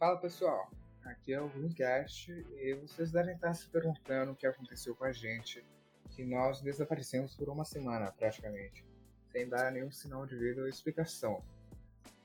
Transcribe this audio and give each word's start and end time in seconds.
Fala 0.00 0.16
pessoal, 0.16 0.72
aqui 1.04 1.34
é 1.34 1.42
o 1.42 1.50
Greencast 1.50 2.32
e 2.32 2.72
vocês 2.72 3.12
devem 3.12 3.34
estar 3.34 3.52
se 3.52 3.68
perguntando 3.68 4.32
o 4.32 4.34
que 4.34 4.46
aconteceu 4.46 4.94
com 4.96 5.04
a 5.04 5.12
gente, 5.12 5.62
que 6.08 6.24
nós 6.24 6.62
desaparecemos 6.62 7.36
por 7.36 7.50
uma 7.50 7.66
semana 7.66 8.10
praticamente, 8.10 8.82
sem 9.30 9.46
dar 9.46 9.70
nenhum 9.70 9.90
sinal 9.90 10.24
de 10.24 10.38
vida 10.38 10.62
ou 10.62 10.68
explicação. 10.68 11.44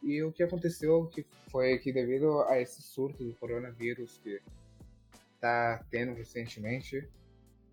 E 0.01 0.23
o 0.23 0.31
que 0.31 0.41
aconteceu 0.41 1.05
que 1.07 1.27
foi 1.51 1.77
que 1.77 1.91
devido 1.91 2.43
a 2.43 2.61
esse 2.61 2.81
surto 2.81 3.25
do 3.25 3.35
coronavírus 3.35 4.19
que 4.19 4.41
está 5.33 5.83
tendo 5.91 6.13
recentemente, 6.13 7.05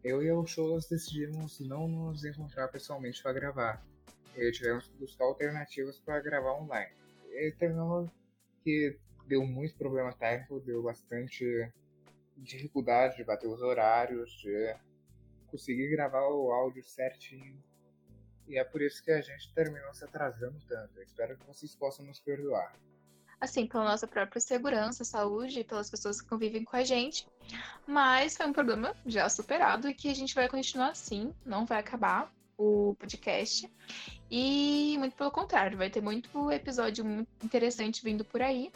eu 0.03 0.21
e 0.21 0.33
o 0.33 0.45
Shows 0.45 0.89
decidimos 0.89 1.61
não 1.61 1.87
nos 1.87 2.25
encontrar 2.25 2.67
pessoalmente 2.67 3.23
para 3.23 3.34
gravar. 3.34 3.87
E 4.34 4.51
tivemos 4.51 4.89
que 4.89 4.98
buscar 4.98 5.27
alternativas 5.27 6.01
para 6.01 6.19
gravar 6.19 6.55
online. 6.55 6.91
E 7.31 7.53
terminou 7.53 8.11
que 8.65 8.98
deu 9.33 9.47
muito 9.47 9.75
problema 9.77 10.13
técnico, 10.13 10.61
deu 10.61 10.83
bastante 10.83 11.73
dificuldade 12.37 13.17
de 13.17 13.25
bater 13.25 13.49
os 13.49 13.63
horários, 13.63 14.31
de 14.43 14.77
conseguir 15.51 15.89
gravar 15.89 16.29
o 16.29 16.53
áudio 16.53 16.85
certinho. 16.85 17.59
E 18.47 18.59
é 18.59 18.65
por 18.65 18.83
isso 18.83 19.03
que 19.03 19.11
a 19.11 19.23
gente 19.23 19.51
terminou 19.55 19.95
se 19.95 20.05
atrasando 20.05 20.59
tanto. 20.69 20.99
Eu 20.99 21.03
espero 21.03 21.39
que 21.39 21.47
vocês 21.47 21.75
possam 21.75 22.05
nos 22.05 22.21
perdoar. 22.21 22.75
Assim, 23.41 23.67
pela 23.67 23.85
nossa 23.85 24.07
própria 24.07 24.39
segurança, 24.39 25.03
saúde, 25.03 25.65
pelas 25.65 25.89
pessoas 25.89 26.21
que 26.21 26.29
convivem 26.29 26.62
com 26.62 26.77
a 26.77 26.85
gente. 26.85 27.27
Mas 27.87 28.37
foi 28.37 28.45
um 28.45 28.53
problema 28.53 28.95
já 29.06 29.31
superado 29.31 29.89
e 29.89 29.95
que 29.95 30.11
a 30.11 30.15
gente 30.15 30.34
vai 30.34 30.47
continuar 30.47 30.91
assim, 30.91 31.34
não 31.43 31.65
vai 31.65 31.81
acabar 31.81 32.31
o 32.59 32.95
podcast. 32.99 33.67
E 34.31 34.95
muito 34.99 35.17
pelo 35.17 35.31
contrário, 35.31 35.78
vai 35.78 35.89
ter 35.89 36.03
muito 36.03 36.51
episódio 36.51 37.27
interessante 37.43 38.05
vindo 38.05 38.27
por 38.27 38.43
aí. 38.43 38.71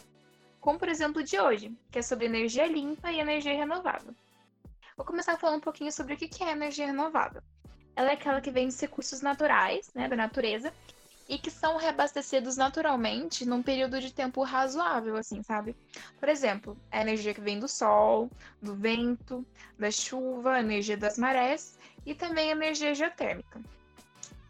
Como 0.67 0.81
por 0.81 0.89
exemplo 0.89 1.23
o 1.23 1.25
de 1.25 1.39
hoje, 1.39 1.73
que 1.93 2.01
é 2.01 2.03
sobre 2.03 2.27
energia 2.27 2.67
limpa 2.67 3.13
e 3.13 3.21
energia 3.21 3.55
renovável. 3.55 4.13
Vou 4.97 5.07
começar 5.07 5.39
falando 5.39 5.59
um 5.59 5.61
pouquinho 5.61 5.93
sobre 5.93 6.15
o 6.15 6.17
que 6.17 6.43
é 6.43 6.51
energia 6.51 6.87
renovável. 6.87 7.41
Ela 7.95 8.11
é 8.11 8.15
aquela 8.15 8.41
que 8.41 8.51
vem 8.51 8.67
dos 8.67 8.81
recursos 8.81 9.21
naturais, 9.21 9.89
né, 9.95 10.09
da 10.09 10.17
natureza, 10.17 10.73
e 11.29 11.39
que 11.39 11.53
são 11.53 11.77
reabastecidos 11.77 12.57
naturalmente 12.57 13.47
num 13.47 13.63
período 13.63 14.01
de 14.01 14.13
tempo 14.13 14.43
razoável, 14.43 15.17
assim, 15.17 15.41
sabe? 15.41 15.77
Por 16.19 16.29
exemplo, 16.29 16.77
a 16.91 17.01
energia 17.01 17.33
que 17.33 17.41
vem 17.41 17.61
do 17.61 17.69
sol, 17.69 18.29
do 18.61 18.75
vento, 18.75 19.47
da 19.79 19.93
chuva, 19.93 20.55
a 20.55 20.61
energia 20.61 20.97
das 20.97 21.17
marés 21.17 21.79
e 22.05 22.13
também 22.13 22.49
a 22.49 22.57
energia 22.57 22.93
geotérmica. 22.93 23.63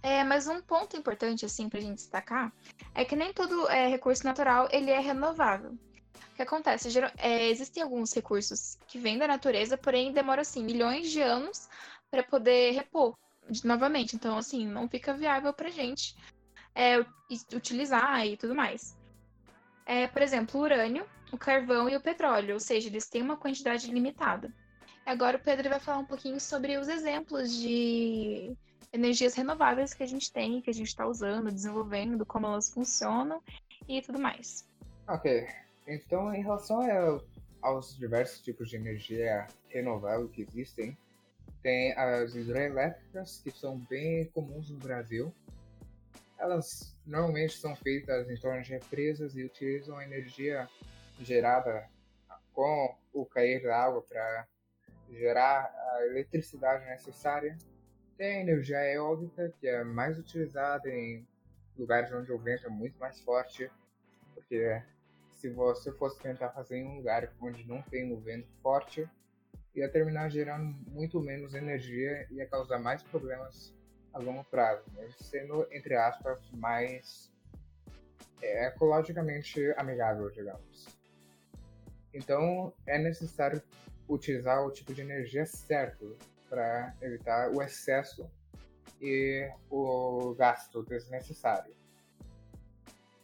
É, 0.03 0.25
mas 0.25 0.47
um 0.47 0.62
ponto 0.62 0.97
importante, 0.97 1.45
assim, 1.45 1.69
pra 1.69 1.78
gente 1.78 1.97
destacar 1.97 2.51
é 2.95 3.05
que 3.05 3.14
nem 3.14 3.34
todo 3.34 3.69
é, 3.69 3.86
recurso 3.86 4.25
natural 4.25 4.67
ele 4.73 4.91
é 4.91 4.98
renovável. 4.98 5.77
O 6.37 6.39
que 6.39 6.42
acontece? 6.42 6.91
Geral, 6.91 7.11
é, 7.17 7.48
existem 7.48 7.83
alguns 7.83 8.12
recursos 8.12 8.77
que 8.87 8.98
vêm 8.98 9.17
da 9.17 9.27
natureza, 9.27 9.79
porém 9.79 10.12
demoram, 10.12 10.42
assim, 10.42 10.62
milhões 10.62 11.11
de 11.11 11.23
anos 11.23 11.67
para 12.11 12.23
poder 12.23 12.73
repor 12.73 13.17
novamente. 13.65 14.17
Então, 14.17 14.37
assim, 14.37 14.67
não 14.67 14.87
fica 14.87 15.14
viável 15.14 15.51
pra 15.55 15.70
gente 15.70 16.14
é, 16.75 16.98
utilizar 17.55 18.27
e 18.27 18.37
tudo 18.37 18.55
mais. 18.55 18.98
É, 19.87 20.09
por 20.09 20.20
exemplo, 20.20 20.61
o 20.61 20.64
urânio, 20.64 21.07
o 21.33 21.39
carvão 21.39 21.89
e 21.89 21.97
o 21.97 22.03
petróleo, 22.03 22.53
ou 22.53 22.61
seja, 22.61 22.91
eles 22.91 23.09
têm 23.09 23.23
uma 23.23 23.39
quantidade 23.39 23.91
limitada. 23.91 24.53
Agora 25.07 25.39
o 25.39 25.41
Pedro 25.41 25.70
vai 25.70 25.81
falar 25.81 26.01
um 26.01 26.05
pouquinho 26.05 26.39
sobre 26.39 26.77
os 26.77 26.87
exemplos 26.87 27.51
de 27.51 28.55
energias 28.92 29.33
renováveis 29.33 29.95
que 29.95 30.02
a 30.02 30.07
gente 30.07 30.30
tem, 30.30 30.61
que 30.61 30.69
a 30.69 30.75
gente 30.75 30.89
está 30.89 31.07
usando, 31.07 31.51
desenvolvendo, 31.51 32.27
como 32.27 32.46
elas 32.46 32.70
funcionam 32.70 33.42
e 33.89 34.02
tudo 34.02 34.19
mais. 34.19 34.69
Ok, 35.08 35.48
então 35.86 36.35
em 36.35 36.42
relação 36.42 36.80
a, 36.80 37.20
aos 37.63 37.97
diversos 37.97 38.41
tipos 38.41 38.70
de 38.70 38.77
energia 38.77 39.47
renovável 39.69 40.29
que 40.29 40.42
existem, 40.42 40.97
tem 41.63 41.92
as 41.95 42.35
hidrelétricas, 42.35 43.41
que 43.42 43.51
são 43.51 43.79
bem 43.79 44.27
comuns 44.27 44.70
no 44.70 44.79
Brasil, 44.79 45.35
elas 46.39 46.96
normalmente 47.05 47.57
são 47.57 47.75
feitas 47.75 48.29
em 48.30 48.36
torno 48.36 48.63
de 48.63 48.70
represas 48.70 49.35
e 49.36 49.45
utilizam 49.45 49.96
a 49.96 50.05
energia 50.05 50.69
gerada 51.20 51.89
com 52.52 52.95
o 53.13 53.25
cair 53.25 53.63
da 53.63 53.77
água 53.77 54.02
para 54.02 54.46
gerar 55.11 55.64
a 55.64 56.07
eletricidade 56.07 56.85
necessária. 56.86 57.57
Tem 58.17 58.36
a 58.36 58.41
energia 58.41 58.83
eólica, 58.92 59.52
que 59.61 59.67
é 59.67 59.85
mais 59.85 60.19
utilizada 60.19 60.89
em 60.89 61.27
lugares 61.77 62.13
onde 62.13 62.33
o 62.33 62.39
vento 62.39 62.67
é 62.67 62.70
muito 62.70 62.98
mais 62.98 63.20
forte, 63.20 63.70
porque 64.35 64.83
se 65.36 65.51
você 65.51 65.92
fosse 65.92 66.19
tentar 66.20 66.51
fazer 66.51 66.79
em 66.79 66.86
um 66.86 66.97
lugar 66.97 67.33
onde 67.41 67.67
não 67.69 67.83
tem 67.83 68.13
o 68.13 68.19
vento 68.19 68.48
forte, 68.63 69.08
ia 69.74 69.89
terminar 69.89 70.30
gerando 70.30 70.74
muito 70.91 71.20
menos 71.20 71.55
energia 71.55 72.27
e 72.30 72.36
ia 72.36 72.47
causar 72.47 72.79
mais 72.79 73.02
problemas 73.02 73.75
a 74.13 74.19
longo 74.19 74.42
prazo, 74.45 74.91
né? 74.95 75.08
sendo, 75.20 75.67
entre 75.70 75.95
aspas, 75.95 76.41
mais 76.52 77.30
é, 78.41 78.69
ecologicamente 78.69 79.61
amigável, 79.77 80.30
digamos. 80.30 80.86
Então, 82.14 82.73
é 82.86 82.98
necessário 82.98 83.63
utilizar 84.08 84.64
o 84.64 84.70
tipo 84.70 84.95
de 84.95 85.02
energia 85.02 85.45
certo 85.45 86.17
para 86.48 86.95
evitar 87.02 87.51
o 87.51 87.61
excesso 87.61 88.30
e 89.02 89.51
o 89.70 90.35
gasto 90.35 90.83
desnecessário. 90.83 91.76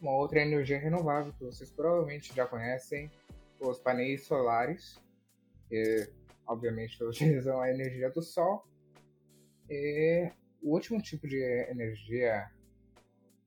Uma 0.03 0.17
outra 0.17 0.41
energia 0.41 0.81
renovável 0.81 1.33
que 1.33 1.45
vocês 1.45 1.71
provavelmente 1.71 2.35
já 2.35 2.45
conhecem, 2.45 3.09
os 3.61 3.79
painéis 3.79 4.27
solares, 4.27 5.01
que 5.69 6.11
obviamente 6.45 7.03
utilizam 7.05 7.61
a 7.63 7.71
energia 7.71 8.11
do 8.11 8.21
sol, 8.21 8.67
e 9.71 10.29
o 10.61 10.75
último 10.75 11.01
tipo 11.01 11.29
de 11.29 11.41
energia 11.71 12.51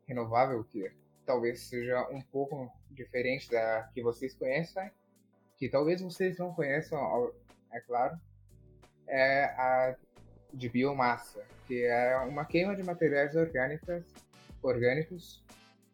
renovável 0.08 0.64
que 0.64 0.90
talvez 1.26 1.60
seja 1.60 2.08
um 2.10 2.22
pouco 2.22 2.72
diferente 2.90 3.52
da 3.52 3.90
que 3.94 4.02
vocês 4.02 4.34
conhecem, 4.34 4.90
que 5.58 5.68
talvez 5.68 6.00
vocês 6.00 6.38
não 6.38 6.54
conheçam, 6.54 7.34
é 7.74 7.82
claro, 7.82 8.18
é 9.08 9.44
a 9.44 9.98
de 10.54 10.70
biomassa, 10.70 11.46
que 11.68 11.84
é 11.84 12.16
uma 12.20 12.46
queima 12.46 12.78
de 12.78 12.84
materiais 12.84 13.36
orgânicas, 13.36 14.06
orgânicos, 14.64 15.45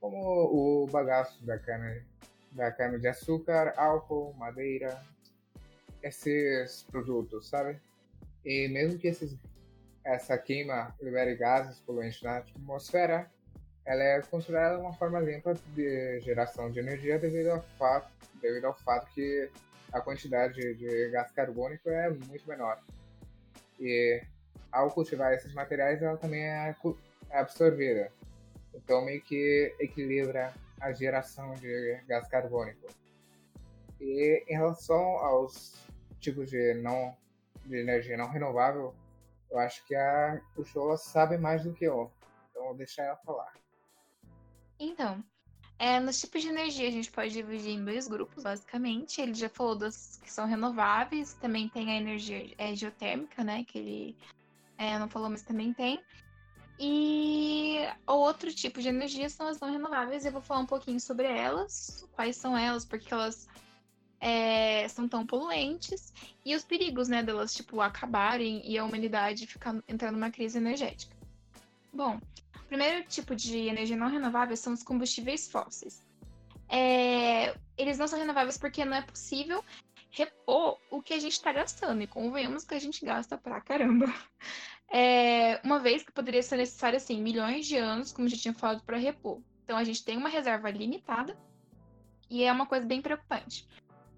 como 0.02 0.18
o 0.18 0.88
bagaço 0.88 1.46
da 1.46 1.58
cana, 1.60 2.04
da 2.52 2.72
cana 2.72 3.00
de 3.00 3.08
açúcar, 3.08 3.74
álcool, 3.78 4.34
madeira, 4.34 5.00
esses 6.02 6.84
produtos, 6.92 7.48
sabe? 7.48 7.80
E 8.44 8.68
mesmo 8.68 8.98
que 8.98 9.08
esses 9.08 9.38
essa 10.04 10.36
queima 10.36 10.96
libere 11.00 11.36
gases 11.36 11.80
poluentes 11.82 12.24
na 12.24 12.38
atmosfera, 12.38 13.30
ela 13.86 14.02
é 14.02 14.22
considerada 14.22 14.80
uma 14.80 14.94
forma 14.94 15.20
limpa 15.20 15.54
de 15.76 16.20
geração 16.22 16.72
de 16.72 16.80
energia 16.80 17.20
devido 17.20 17.50
ao 17.52 17.62
fato, 17.78 18.12
devido 18.42 18.66
ao 18.66 18.74
fato 18.74 19.12
que 19.14 19.48
a 19.94 20.02
quantidade 20.02 20.74
de 20.76 21.10
gás 21.10 21.32
carbônico 21.32 21.88
é 21.90 22.10
muito 22.10 22.48
menor. 22.48 22.80
E 23.80 24.24
ao 24.72 24.90
cultivar 24.90 25.34
esses 25.34 25.54
materiais, 25.54 26.02
ela 26.02 26.18
também 26.18 26.44
é, 26.44 26.76
é 27.30 27.40
absorvida. 27.40 28.12
Então, 28.74 29.04
meio 29.04 29.22
que 29.22 29.76
equilibra 29.80 30.54
a 30.80 30.92
geração 30.92 31.54
de 31.56 32.02
gás 32.08 32.28
carbônico. 32.28 32.88
E 34.00 34.44
em 34.48 34.54
relação 34.54 35.00
aos 35.00 35.76
tipos 36.20 36.50
de, 36.50 36.74
não, 36.76 37.16
de 37.66 37.78
energia 37.78 38.18
não 38.18 38.30
renovável, 38.30 38.96
eu 39.52 39.60
acho 39.60 39.86
que 39.86 39.94
a 39.94 40.42
Uchoa 40.58 40.98
sabe 40.98 41.38
mais 41.38 41.64
do 41.64 41.74
que 41.74 41.86
eu. 41.86 42.12
Então 42.50 42.64
vou 42.66 42.76
deixar 42.76 43.04
ela 43.04 43.18
falar. 43.18 43.54
Então, 44.80 45.24
é, 45.78 46.00
nos 46.00 46.20
tipos 46.20 46.42
de 46.42 46.50
energia 46.50 46.88
a 46.88 46.92
gente 46.92 47.12
pode 47.12 47.32
dividir 47.32 47.72
em 47.72 47.84
dois 47.84 48.08
grupos, 48.08 48.44
basicamente. 48.44 49.22
Ele 49.22 49.34
já 49.34 49.50
falou 49.50 49.76
das 49.76 50.20
que 50.24 50.32
são 50.32 50.48
renováveis, 50.48 51.34
também 51.36 51.70
tem 51.70 51.92
a 51.92 51.96
energia 51.96 52.54
é, 52.58 52.76
geotérmica, 52.76 53.44
né? 53.44 53.64
Que 53.64 53.78
ele 53.78 54.18
é, 54.78 54.98
não 54.98 55.10
falou, 55.10 55.30
mas 55.30 55.44
também 55.44 55.74
tem. 55.74 56.02
E 56.84 57.78
outro 58.08 58.52
tipo 58.52 58.82
de 58.82 58.90
energia 58.90 59.30
são 59.30 59.48
as 59.48 59.60
não 59.60 59.72
renováveis. 59.72 60.26
Eu 60.26 60.32
vou 60.32 60.42
falar 60.42 60.62
um 60.62 60.66
pouquinho 60.66 61.00
sobre 61.00 61.28
elas, 61.28 62.10
quais 62.14 62.36
são 62.36 62.58
elas, 62.58 62.84
porque 62.84 63.14
elas 63.14 63.48
é, 64.20 64.88
são 64.88 65.08
tão 65.08 65.24
poluentes 65.24 66.12
e 66.44 66.56
os 66.56 66.64
perigos, 66.64 67.08
né, 67.08 67.22
delas, 67.22 67.54
tipo, 67.54 67.82
acabarem 67.82 68.68
e 68.68 68.80
a 68.80 68.84
humanidade 68.84 69.46
ficar 69.46 69.76
entrando 69.88 70.14
numa 70.14 70.32
crise 70.32 70.58
energética. 70.58 71.16
Bom, 71.94 72.20
o 72.56 72.64
primeiro 72.68 73.08
tipo 73.08 73.36
de 73.36 73.60
energia 73.68 73.96
não 73.96 74.10
renovável 74.10 74.58
são 74.58 74.74
os 74.74 74.82
combustíveis 74.82 75.48
fósseis. 75.52 76.02
É, 76.68 77.56
eles 77.78 78.00
não 78.00 78.08
são 78.08 78.18
renováveis 78.18 78.58
porque 78.58 78.84
não 78.84 78.98
é 78.98 79.04
possível 79.04 79.64
repor 80.12 80.78
o 80.90 81.02
que 81.02 81.14
a 81.14 81.20
gente 81.20 81.34
está 81.34 81.52
gastando, 81.52 82.02
e 82.02 82.08
convenhamos 82.08 82.66
que 82.66 82.76
a 82.76 82.80
gente 82.80 83.04
gasta 83.06 83.38
pra 83.38 83.62
caramba. 83.62 84.06
É, 84.94 85.62
uma 85.64 85.80
vez 85.80 86.04
que 86.04 86.12
poderia 86.12 86.44
ser 86.44 86.58
necessário, 86.58 86.98
assim, 86.98 87.22
milhões 87.22 87.66
de 87.66 87.78
anos, 87.78 88.12
como 88.12 88.28
já 88.28 88.36
tinha 88.36 88.54
falado, 88.54 88.84
para 88.84 88.98
repor. 88.98 89.42
Então 89.64 89.78
a 89.78 89.86
gente 89.86 90.04
tem 90.04 90.18
uma 90.18 90.28
reserva 90.28 90.70
limitada 90.70 91.40
e 92.30 92.44
é 92.44 92.52
uma 92.52 92.66
coisa 92.66 92.86
bem 92.86 93.02
preocupante. 93.02 93.66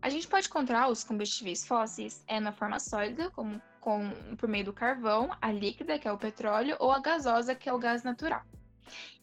A 0.01 0.09
gente 0.09 0.27
pode 0.27 0.47
encontrar 0.47 0.89
os 0.89 1.03
combustíveis 1.03 1.63
fósseis 1.63 2.23
é 2.27 2.39
na 2.39 2.51
forma 2.51 2.79
sólida, 2.79 3.29
como 3.29 3.61
com, 3.79 4.09
por 4.35 4.49
meio 4.49 4.65
do 4.65 4.73
carvão, 4.73 5.29
a 5.39 5.51
líquida, 5.51 5.99
que 5.99 6.07
é 6.07 6.11
o 6.11 6.17
petróleo, 6.17 6.75
ou 6.79 6.91
a 6.91 6.99
gasosa, 6.99 7.53
que 7.53 7.69
é 7.69 7.73
o 7.73 7.77
gás 7.77 8.01
natural. 8.01 8.41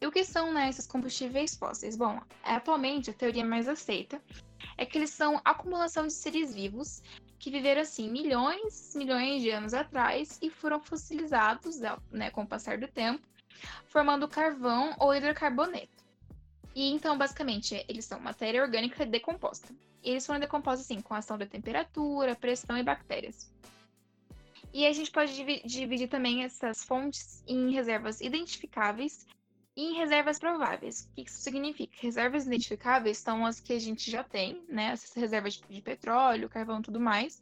E 0.00 0.06
o 0.06 0.12
que 0.12 0.24
são 0.24 0.52
né, 0.52 0.68
esses 0.68 0.86
combustíveis 0.86 1.54
fósseis? 1.54 1.96
Bom, 1.96 2.20
atualmente 2.42 3.10
a 3.10 3.14
teoria 3.14 3.44
mais 3.44 3.68
aceita 3.68 4.20
é 4.76 4.86
que 4.86 4.98
eles 4.98 5.10
são 5.10 5.40
acumulação 5.44 6.06
de 6.06 6.12
seres 6.12 6.54
vivos 6.54 7.02
que 7.38 7.50
viveram 7.50 7.82
assim 7.82 8.10
milhões, 8.10 8.94
milhões 8.94 9.42
de 9.42 9.50
anos 9.50 9.74
atrás 9.74 10.38
e 10.42 10.50
foram 10.50 10.80
fossilizados 10.80 11.80
né, 12.10 12.30
com 12.30 12.42
o 12.42 12.46
passar 12.46 12.78
do 12.78 12.88
tempo, 12.88 13.26
formando 13.86 14.28
carvão 14.28 14.94
ou 14.98 15.14
hidrocarboneto. 15.14 16.04
E 16.74 16.90
então, 16.90 17.18
basicamente, 17.18 17.84
eles 17.88 18.04
são 18.04 18.20
matéria 18.20 18.62
orgânica 18.62 19.04
decomposta. 19.04 19.74
E 20.02 20.10
eles 20.10 20.24
foram 20.24 20.40
decompostos 20.40 20.86
assim, 20.86 21.00
com 21.00 21.14
a 21.14 21.18
ação 21.18 21.36
da 21.36 21.46
temperatura, 21.46 22.36
pressão 22.36 22.78
e 22.78 22.82
bactérias. 22.82 23.52
E 24.72 24.86
a 24.86 24.92
gente 24.92 25.10
pode 25.10 25.32
dividir 25.64 26.08
também 26.08 26.44
essas 26.44 26.84
fontes 26.84 27.42
em 27.46 27.72
reservas 27.72 28.20
identificáveis 28.20 29.26
e 29.80 29.82
em 29.82 29.94
reservas 29.94 30.38
prováveis. 30.38 31.08
O 31.10 31.14
que 31.14 31.22
isso 31.22 31.40
significa? 31.40 31.96
Reservas 32.00 32.46
identificáveis 32.46 33.16
são 33.16 33.46
as 33.46 33.60
que 33.60 33.72
a 33.72 33.78
gente 33.78 34.10
já 34.10 34.22
tem, 34.22 34.62
né? 34.68 34.90
Essas 34.92 35.14
reservas 35.14 35.54
de 35.54 35.80
petróleo, 35.80 36.50
carvão 36.50 36.82
tudo 36.82 37.00
mais, 37.00 37.40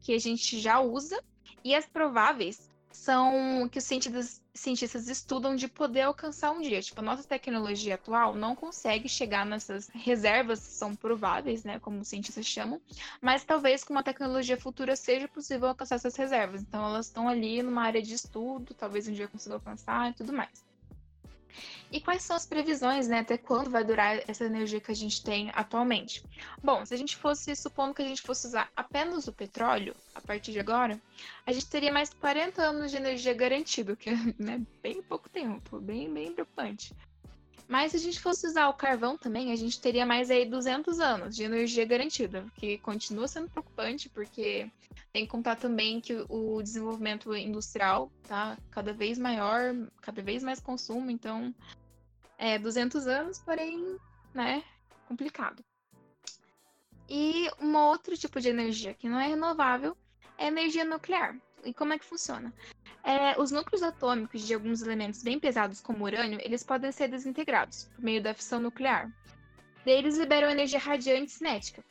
que 0.00 0.14
a 0.14 0.18
gente 0.20 0.60
já 0.60 0.78
usa. 0.78 1.20
E 1.64 1.74
as 1.74 1.84
prováveis 1.84 2.70
são 2.92 3.68
que 3.68 3.78
os 3.78 3.84
cientistas, 3.84 4.40
cientistas 4.54 5.08
estudam 5.08 5.56
de 5.56 5.66
poder 5.66 6.02
alcançar 6.02 6.52
um 6.52 6.60
dia. 6.60 6.80
Tipo, 6.80 7.00
a 7.00 7.02
nossa 7.02 7.24
tecnologia 7.24 7.96
atual 7.96 8.36
não 8.36 8.54
consegue 8.54 9.08
chegar 9.08 9.44
nessas 9.44 9.88
reservas 9.88 10.60
que 10.60 10.74
são 10.74 10.94
prováveis, 10.94 11.64
né, 11.64 11.80
como 11.80 11.98
os 11.98 12.06
cientistas 12.06 12.46
chamam, 12.46 12.80
mas 13.20 13.42
talvez 13.42 13.82
com 13.82 13.92
uma 13.92 14.04
tecnologia 14.04 14.56
futura 14.56 14.94
seja 14.94 15.26
possível 15.26 15.68
alcançar 15.68 15.96
essas 15.96 16.14
reservas. 16.14 16.62
Então, 16.62 16.84
elas 16.84 17.06
estão 17.06 17.28
ali 17.28 17.64
numa 17.64 17.82
área 17.82 18.00
de 18.00 18.14
estudo, 18.14 18.74
talvez 18.74 19.08
um 19.08 19.12
dia 19.12 19.26
consiga 19.26 19.56
alcançar 19.56 20.10
e 20.10 20.14
tudo 20.14 20.32
mais. 20.32 20.73
E 21.90 22.00
quais 22.00 22.22
são 22.22 22.34
as 22.34 22.46
previsões, 22.46 23.06
né? 23.08 23.20
Até 23.20 23.38
quando 23.38 23.70
vai 23.70 23.84
durar 23.84 24.18
essa 24.28 24.44
energia 24.44 24.80
que 24.80 24.90
a 24.90 24.94
gente 24.94 25.22
tem 25.22 25.50
atualmente? 25.54 26.24
Bom, 26.62 26.84
se 26.84 26.92
a 26.92 26.96
gente 26.96 27.16
fosse, 27.16 27.54
supondo 27.54 27.94
que 27.94 28.02
a 28.02 28.08
gente 28.08 28.22
fosse 28.22 28.46
usar 28.46 28.68
apenas 28.74 29.28
o 29.28 29.32
petróleo, 29.32 29.94
a 30.14 30.20
partir 30.20 30.52
de 30.52 30.60
agora, 30.60 31.00
a 31.46 31.52
gente 31.52 31.66
teria 31.66 31.92
mais 31.92 32.12
40 32.12 32.62
anos 32.62 32.90
de 32.90 32.96
energia 32.96 33.34
garantido, 33.34 33.96
que 33.96 34.10
é 34.10 34.16
né, 34.38 34.60
bem 34.82 35.02
pouco 35.02 35.28
tempo, 35.28 35.78
bem, 35.80 36.12
bem 36.12 36.32
preocupante. 36.32 36.94
Mas 37.66 37.92
se 37.92 37.96
a 37.96 38.00
gente 38.00 38.20
fosse 38.20 38.46
usar 38.46 38.68
o 38.68 38.74
carvão 38.74 39.16
também, 39.16 39.50
a 39.50 39.56
gente 39.56 39.80
teria 39.80 40.04
mais 40.04 40.30
aí 40.30 40.44
200 40.44 41.00
anos 41.00 41.34
de 41.34 41.44
energia 41.44 41.84
garantida, 41.84 42.44
que 42.56 42.78
continua 42.78 43.26
sendo 43.26 43.48
preocupante, 43.48 44.08
porque 44.08 44.70
tem 45.12 45.24
que 45.24 45.30
contar 45.30 45.56
também 45.56 46.00
que 46.00 46.24
o 46.28 46.62
desenvolvimento 46.62 47.34
industrial 47.34 48.12
tá 48.28 48.58
cada 48.70 48.92
vez 48.92 49.18
maior, 49.18 49.74
cada 50.02 50.20
vez 50.20 50.42
mais 50.42 50.60
consumo, 50.60 51.10
então 51.10 51.54
é 52.36 52.58
200 52.58 53.06
anos, 53.06 53.38
porém, 53.38 53.96
né, 54.34 54.62
complicado. 55.08 55.64
E 57.08 57.50
um 57.60 57.76
outro 57.76 58.16
tipo 58.16 58.40
de 58.40 58.48
energia 58.48 58.94
que 58.94 59.08
não 59.08 59.18
é 59.18 59.28
renovável 59.28 59.96
é 60.36 60.46
energia 60.46 60.84
nuclear. 60.84 61.38
E 61.64 61.72
como 61.72 61.92
é 61.92 61.98
que 61.98 62.04
funciona? 62.04 62.52
É, 63.04 63.38
os 63.38 63.50
núcleos 63.50 63.82
atômicos 63.82 64.40
de 64.46 64.54
alguns 64.54 64.80
elementos 64.80 65.22
bem 65.22 65.38
pesados, 65.38 65.78
como 65.78 66.06
urânio, 66.06 66.40
eles 66.42 66.62
podem 66.62 66.90
ser 66.90 67.06
desintegrados 67.08 67.84
por 67.94 68.02
meio 68.02 68.22
da 68.22 68.32
fissão 68.32 68.58
nuclear. 68.58 69.12
Daí 69.84 69.98
eles 69.98 70.16
liberam 70.16 70.50
energia 70.50 70.78
radiante 70.78 71.32
cinética. 71.32 71.84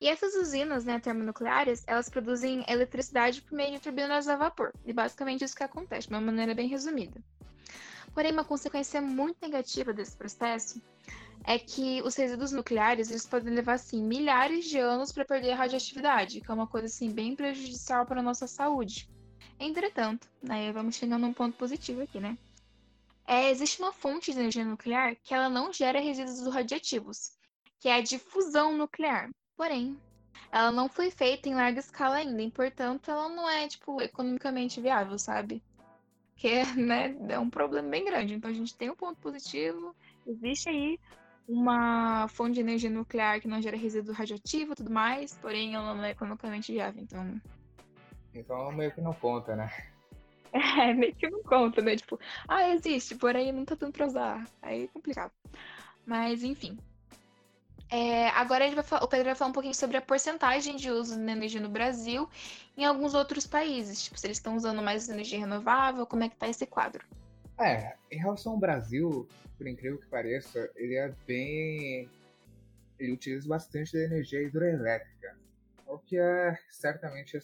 E 0.00 0.08
essas 0.08 0.34
usinas 0.34 0.84
né, 0.84 1.00
termonucleares, 1.00 1.82
elas 1.88 2.08
produzem 2.08 2.64
eletricidade 2.68 3.42
por 3.42 3.56
meio 3.56 3.72
de 3.72 3.80
turbinas 3.80 4.28
a 4.28 4.36
vapor. 4.36 4.72
E 4.84 4.92
basicamente 4.92 5.44
isso 5.44 5.56
que 5.56 5.64
acontece, 5.64 6.06
de 6.06 6.14
uma 6.14 6.20
maneira 6.20 6.54
bem 6.54 6.68
resumida. 6.68 7.20
Porém, 8.12 8.30
uma 8.30 8.44
consequência 8.44 9.00
muito 9.00 9.38
negativa 9.42 9.92
desse 9.92 10.16
processo 10.16 10.80
é 11.42 11.58
que 11.58 12.00
os 12.02 12.14
resíduos 12.14 12.52
nucleares 12.52 13.10
eles 13.10 13.26
podem 13.26 13.52
levar 13.52 13.74
assim 13.74 14.00
milhares 14.00 14.66
de 14.66 14.78
anos 14.78 15.10
para 15.10 15.24
perder 15.24 15.50
a 15.50 15.56
radioatividade, 15.56 16.40
que 16.40 16.50
é 16.50 16.54
uma 16.54 16.68
coisa 16.68 16.86
assim 16.86 17.10
bem 17.10 17.34
prejudicial 17.34 18.06
para 18.06 18.20
a 18.20 18.22
nossa 18.22 18.46
saúde. 18.46 19.08
Entretanto, 19.58 20.28
né, 20.42 20.72
vamos 20.72 20.96
chegando 20.96 21.22
num 21.22 21.32
ponto 21.32 21.56
positivo 21.56 22.02
aqui, 22.02 22.20
né? 22.20 22.36
É, 23.26 23.50
existe 23.50 23.80
uma 23.80 23.92
fonte 23.92 24.32
de 24.32 24.38
energia 24.38 24.64
nuclear 24.64 25.16
que 25.22 25.32
ela 25.32 25.48
não 25.48 25.72
gera 25.72 26.00
resíduos 26.00 26.46
radioativos, 26.52 27.32
que 27.80 27.88
é 27.88 27.94
a 27.94 28.02
difusão 28.02 28.76
nuclear. 28.76 29.30
Porém, 29.56 29.98
ela 30.52 30.70
não 30.70 30.88
foi 30.88 31.10
feita 31.10 31.48
em 31.48 31.54
larga 31.54 31.80
escala 31.80 32.16
ainda, 32.16 32.42
e 32.42 32.50
portanto 32.50 33.10
ela 33.10 33.28
não 33.28 33.48
é 33.48 33.66
tipo 33.66 34.00
economicamente 34.00 34.80
viável, 34.80 35.18
sabe? 35.18 35.62
Que 36.36 36.62
né, 36.76 37.16
é 37.28 37.38
um 37.38 37.48
problema 37.48 37.88
bem 37.88 38.04
grande. 38.04 38.34
Então 38.34 38.50
a 38.50 38.54
gente 38.54 38.74
tem 38.76 38.90
um 38.90 38.96
ponto 38.96 39.18
positivo, 39.20 39.94
existe 40.26 40.68
aí 40.68 40.98
uma 41.48 42.26
fonte 42.28 42.54
de 42.54 42.60
energia 42.60 42.90
nuclear 42.90 43.40
que 43.40 43.48
não 43.48 43.60
gera 43.60 43.76
resíduo 43.76 44.14
radioativo 44.14 44.72
e 44.72 44.76
tudo 44.76 44.90
mais, 44.90 45.36
porém 45.38 45.74
ela 45.74 45.94
não 45.94 46.04
é 46.04 46.10
economicamente 46.10 46.72
viável. 46.72 47.02
Então 47.02 47.40
então 48.34 48.70
meio 48.72 48.92
que 48.92 49.00
não 49.00 49.12
conta, 49.12 49.56
né? 49.56 49.70
É, 50.54 50.94
meio 50.94 51.12
que 51.16 51.28
não 51.28 51.42
conta, 51.42 51.82
né? 51.82 51.96
Tipo, 51.96 52.16
ah, 52.46 52.70
existe, 52.70 53.16
porém 53.16 53.50
não 53.50 53.64
tá 53.64 53.74
dando 53.74 53.92
pra 53.92 54.06
usar. 54.06 54.48
Aí 54.62 54.84
é 54.84 54.86
complicado. 54.86 55.32
Mas, 56.06 56.44
enfim. 56.44 56.78
É, 57.90 58.28
agora 58.28 58.68
vai 58.70 58.84
falar, 58.84 59.04
o 59.04 59.08
Pedro 59.08 59.26
vai 59.26 59.34
falar 59.34 59.50
um 59.50 59.52
pouquinho 59.52 59.74
sobre 59.74 59.96
a 59.96 60.00
porcentagem 60.00 60.76
de 60.76 60.90
uso 60.90 61.16
de 61.16 61.30
energia 61.30 61.60
no 61.60 61.68
Brasil 61.68 62.28
e 62.76 62.82
em 62.82 62.84
alguns 62.84 63.14
outros 63.14 63.46
países. 63.46 64.04
Tipo, 64.04 64.18
se 64.18 64.26
eles 64.26 64.36
estão 64.36 64.56
usando 64.56 64.80
mais 64.80 65.08
energia 65.08 65.38
renovável, 65.38 66.06
como 66.06 66.22
é 66.22 66.28
que 66.28 66.36
tá 66.36 66.48
esse 66.48 66.66
quadro? 66.66 67.04
É, 67.58 67.94
em 68.10 68.18
relação 68.18 68.52
ao 68.52 68.58
Brasil, 68.58 69.28
por 69.56 69.66
incrível 69.66 69.98
que 69.98 70.06
pareça, 70.06 70.70
ele 70.76 70.94
é 70.94 71.12
bem. 71.26 72.08
Ele 72.98 73.12
utiliza 73.12 73.48
bastante 73.48 73.92
da 73.92 74.04
energia 74.04 74.42
hidroelétrica. 74.42 75.36
O 75.86 75.98
que 75.98 76.16
é 76.18 76.58
certamente 76.70 77.36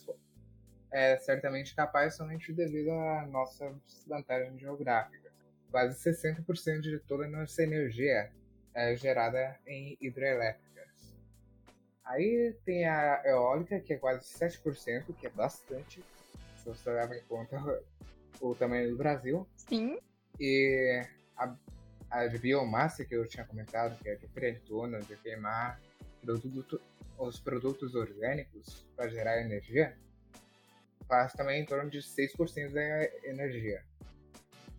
é 0.93 1.17
certamente 1.19 1.75
capaz 1.75 2.17
somente 2.17 2.53
devido 2.53 2.91
à 2.91 3.27
nossa 3.27 3.73
vantagem 4.07 4.59
geográfica. 4.59 5.31
Quase 5.71 5.97
60% 6.11 6.81
de 6.81 6.99
toda 7.01 7.27
a 7.27 7.29
nossa 7.29 7.63
energia 7.63 8.31
é 8.75 8.97
gerada 8.97 9.59
em 9.67 9.97
hidrelétricas. 10.01 11.15
Aí 12.05 12.57
tem 12.65 12.87
a 12.87 13.23
eólica, 13.25 13.79
que 13.79 13.93
é 13.93 13.97
quase 13.97 14.25
7%, 14.27 15.15
que 15.15 15.27
é 15.27 15.31
bastante, 15.31 16.03
se 16.57 16.65
você 16.65 16.91
levar 16.91 17.17
em 17.17 17.23
conta 17.23 17.57
o 18.41 18.55
tamanho 18.55 18.91
do 18.91 18.97
Brasil. 18.97 19.47
Sim. 19.57 19.99
E 20.39 21.05
a, 21.37 21.55
a 22.11 22.27
de 22.27 22.39
biomassa, 22.39 23.05
que 23.05 23.15
eu 23.15 23.27
tinha 23.29 23.45
comentado, 23.45 23.97
que 24.03 24.09
é 24.09 24.17
de 24.17 24.27
frentona, 24.29 24.99
de 25.01 25.17
queimar 25.19 25.81
produto, 26.21 26.81
os 27.19 27.39
produtos 27.39 27.95
orgânicos 27.95 28.87
para 28.97 29.09
gerar 29.09 29.41
energia, 29.41 29.97
faz 31.11 31.33
também 31.33 31.61
em 31.61 31.67
torno 31.67 31.91
de 31.91 31.99
6% 31.99 32.71
da 32.73 33.29
energia. 33.29 33.83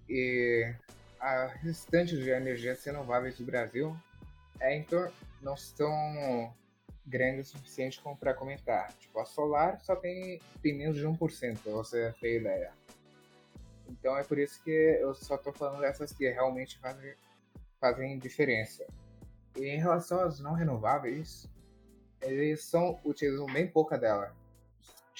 E 0.08 0.74
a 1.20 1.48
restante 1.48 2.16
de 2.16 2.30
energias 2.30 2.82
renováveis 2.86 3.38
do 3.38 3.44
Brasil 3.44 3.94
é 4.62 4.74
em 4.74 4.88
não 5.42 5.58
são 5.58 6.56
grandes 7.06 7.50
o 7.50 7.58
suficiente 7.58 8.02
para 8.18 8.34
comentar. 8.34 8.94
Tipo, 8.94 9.20
a 9.20 9.26
solar 9.26 9.82
só 9.82 9.94
tem, 9.94 10.40
tem 10.64 10.78
menos 10.78 10.96
de 10.96 11.06
1%, 11.06 11.60
para 11.62 11.74
você 11.74 12.16
ter 12.22 12.40
ideia. 12.40 12.72
Então 13.90 14.18
é 14.18 14.24
por 14.24 14.40
isso 14.40 14.64
que 14.64 14.72
eu 14.72 15.14
só 15.14 15.36
estou 15.36 15.52
falando 15.52 15.82
dessas 15.82 16.14
que 16.14 16.30
realmente 16.30 16.80
fazem, 16.80 17.14
fazem 17.78 18.18
diferença. 18.18 18.86
E 19.58 19.66
em 19.66 19.78
relação 19.78 20.22
às 20.22 20.40
não 20.40 20.54
renováveis, 20.54 21.50
eles 22.22 22.64
são 22.64 22.98
utilizam 23.04 23.48
bem 23.48 23.68
pouca 23.68 23.98
dela 23.98 24.34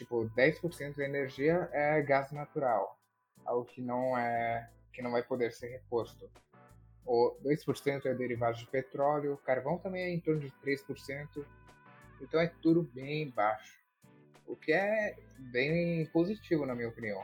tipo, 0.02 0.28
10% 0.36 0.96
da 0.96 1.06
energia 1.06 1.70
é 1.72 2.02
gás 2.02 2.32
natural, 2.32 3.00
algo 3.46 3.66
que 3.66 3.82
não 3.82 4.18
é 4.18 4.68
que 4.92 5.02
não 5.02 5.12
vai 5.12 5.24
poder 5.24 5.52
ser 5.52 5.68
reposto. 5.70 6.30
O 7.06 7.36
2% 7.44 8.06
é 8.06 8.14
derivado 8.14 8.58
de 8.58 8.68
petróleo, 8.68 9.40
carvão 9.46 9.78
também 9.78 10.04
é 10.04 10.10
em 10.10 10.20
torno 10.20 10.42
de 10.42 10.52
3%, 10.64 11.46
então 12.20 12.40
é 12.40 12.48
tudo 12.62 12.84
bem 12.84 13.30
baixo. 13.30 13.80
O 14.48 14.56
que 14.56 14.74
é 14.74 15.16
bem 15.38 16.06
positivo, 16.08 16.66
na 16.66 16.76
minha 16.76 16.90
opinião. 16.90 17.24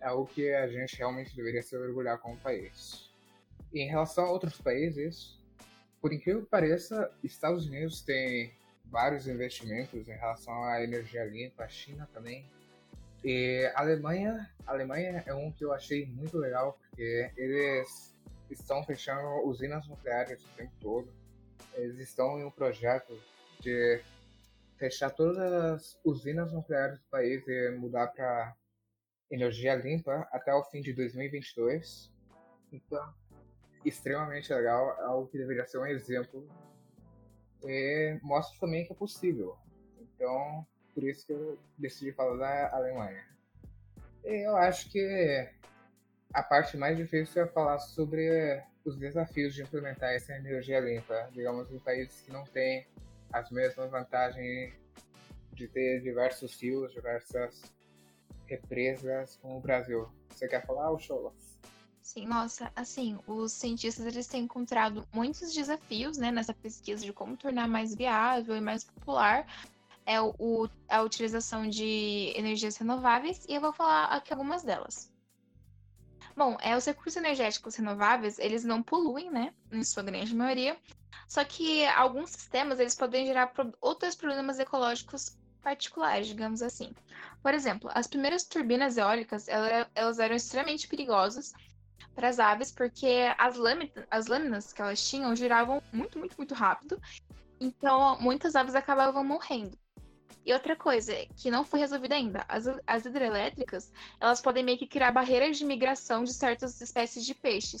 É 0.00 0.10
o 0.10 0.26
que 0.26 0.52
a 0.52 0.66
gente 0.66 0.96
realmente 0.96 1.36
deveria 1.36 1.62
se 1.62 1.76
orgulhar 1.76 2.18
como 2.18 2.36
país. 2.38 3.12
E 3.72 3.80
em 3.80 3.88
relação 3.88 4.24
a 4.26 4.30
outros 4.30 4.60
países, 4.60 5.38
por 6.00 6.12
incrível 6.12 6.42
que 6.42 6.48
pareça, 6.48 7.10
Estados 7.22 7.66
Unidos 7.66 8.02
tem 8.02 8.52
vários 8.92 9.26
investimentos 9.26 10.06
em 10.06 10.12
relação 10.12 10.62
à 10.64 10.84
energia 10.84 11.24
limpa, 11.24 11.64
a 11.64 11.68
China 11.68 12.06
também. 12.12 12.46
E 13.24 13.64
a 13.74 13.80
Alemanha, 13.80 14.50
a 14.66 14.72
Alemanha 14.72 15.24
é 15.26 15.32
um 15.32 15.50
que 15.50 15.64
eu 15.64 15.72
achei 15.72 16.04
muito 16.06 16.36
legal 16.36 16.78
porque 16.78 17.32
eles 17.36 18.14
estão 18.50 18.84
fechando 18.84 19.48
usinas 19.48 19.88
nucleares 19.88 20.44
o 20.44 20.48
tempo 20.56 20.72
todo. 20.78 21.08
Eles 21.74 21.98
estão 21.98 22.38
em 22.38 22.44
um 22.44 22.50
projeto 22.50 23.18
de 23.60 24.02
fechar 24.76 25.10
todas 25.10 25.38
as 25.38 25.98
usinas 26.04 26.52
nucleares 26.52 26.98
do 26.98 27.04
país 27.06 27.42
e 27.48 27.70
mudar 27.70 28.08
para 28.08 28.54
energia 29.30 29.74
limpa 29.74 30.28
até 30.30 30.52
o 30.52 30.62
fim 30.64 30.82
de 30.82 30.92
2022. 30.92 32.12
Então, 32.70 33.14
extremamente 33.86 34.52
legal, 34.52 34.98
é 35.00 35.04
algo 35.04 35.28
que 35.28 35.38
deveria 35.38 35.66
ser 35.66 35.78
um 35.78 35.86
exemplo 35.86 36.46
e 37.68 38.18
mostra 38.22 38.58
também 38.60 38.84
que 38.84 38.92
é 38.92 38.96
possível. 38.96 39.56
Então, 40.00 40.66
por 40.94 41.04
isso 41.04 41.26
que 41.26 41.32
eu 41.32 41.58
decidi 41.78 42.12
falar 42.12 42.36
da 42.36 42.76
Alemanha. 42.76 43.24
E 44.24 44.46
eu 44.46 44.56
acho 44.56 44.90
que 44.90 45.48
a 46.32 46.42
parte 46.42 46.76
mais 46.76 46.96
difícil 46.96 47.42
é 47.42 47.46
falar 47.46 47.78
sobre 47.78 48.62
os 48.84 48.96
desafios 48.96 49.54
de 49.54 49.62
implementar 49.62 50.12
essa 50.12 50.32
energia 50.34 50.80
limpa, 50.80 51.28
digamos, 51.32 51.70
em 51.70 51.78
países 51.78 52.20
que 52.20 52.32
não 52.32 52.44
têm 52.44 52.86
as 53.32 53.50
mesmas 53.50 53.90
vantagens 53.90 54.74
de 55.52 55.68
ter 55.68 56.00
diversos 56.00 56.60
rios, 56.60 56.92
diversas 56.92 57.62
represas 58.46 59.36
como 59.36 59.58
o 59.58 59.60
Brasil. 59.60 60.08
Você 60.30 60.48
quer 60.48 60.64
falar, 60.66 60.96
Cholas? 60.98 61.51
Sim, 62.02 62.26
nossa, 62.26 62.70
assim, 62.74 63.16
os 63.26 63.52
cientistas 63.52 64.04
eles 64.04 64.26
têm 64.26 64.42
encontrado 64.42 65.06
muitos 65.12 65.54
desafios, 65.54 66.18
né, 66.18 66.32
nessa 66.32 66.52
pesquisa 66.52 67.04
de 67.04 67.12
como 67.12 67.36
tornar 67.36 67.68
mais 67.68 67.94
viável 67.94 68.56
e 68.56 68.60
mais 68.60 68.84
popular 68.84 69.46
é 70.04 70.20
o, 70.20 70.68
a 70.88 71.00
utilização 71.02 71.68
de 71.68 72.32
energias 72.36 72.76
renováveis 72.76 73.44
e 73.48 73.54
eu 73.54 73.60
vou 73.60 73.72
falar 73.72 74.06
aqui 74.06 74.32
algumas 74.32 74.64
delas. 74.64 75.12
Bom, 76.36 76.56
é, 76.60 76.76
os 76.76 76.84
recursos 76.84 77.16
energéticos 77.16 77.76
renováveis, 77.76 78.38
eles 78.38 78.64
não 78.64 78.82
poluem, 78.82 79.30
né, 79.30 79.54
em 79.70 79.84
sua 79.84 80.02
grande 80.02 80.34
maioria, 80.34 80.76
só 81.28 81.44
que 81.44 81.86
alguns 81.86 82.30
sistemas, 82.30 82.80
eles 82.80 82.96
podem 82.96 83.26
gerar 83.26 83.52
outros 83.80 84.16
problemas 84.16 84.58
ecológicos 84.58 85.36
particulares, 85.62 86.26
digamos 86.26 86.62
assim. 86.62 86.90
Por 87.42 87.54
exemplo, 87.54 87.88
as 87.94 88.08
primeiras 88.08 88.44
turbinas 88.44 88.96
eólicas, 88.96 89.46
elas 89.94 90.18
eram 90.18 90.34
extremamente 90.34 90.88
perigosas 90.88 91.52
para 92.14 92.28
as 92.28 92.38
aves, 92.38 92.70
porque 92.70 93.32
as, 93.38 93.56
lâminas, 93.56 93.92
as 94.10 94.26
lâminas 94.26 94.72
que 94.72 94.82
elas 94.82 95.08
tinham 95.08 95.34
giravam 95.34 95.82
muito, 95.92 96.18
muito, 96.18 96.36
muito 96.36 96.54
rápido, 96.54 97.00
então 97.60 98.18
muitas 98.20 98.56
aves 98.56 98.74
acabavam 98.74 99.24
morrendo. 99.24 99.76
E 100.44 100.52
outra 100.52 100.74
coisa 100.74 101.14
que 101.36 101.50
não 101.50 101.64
foi 101.64 101.80
resolvida 101.80 102.16
ainda, 102.16 102.44
as, 102.48 102.66
as 102.86 103.04
hidrelétricas, 103.04 103.92
elas 104.20 104.40
podem 104.40 104.64
meio 104.64 104.78
que 104.78 104.86
criar 104.86 105.12
barreiras 105.12 105.56
de 105.56 105.64
migração 105.64 106.24
de 106.24 106.34
certas 106.34 106.80
espécies 106.80 107.24
de 107.24 107.34
peixes, 107.34 107.80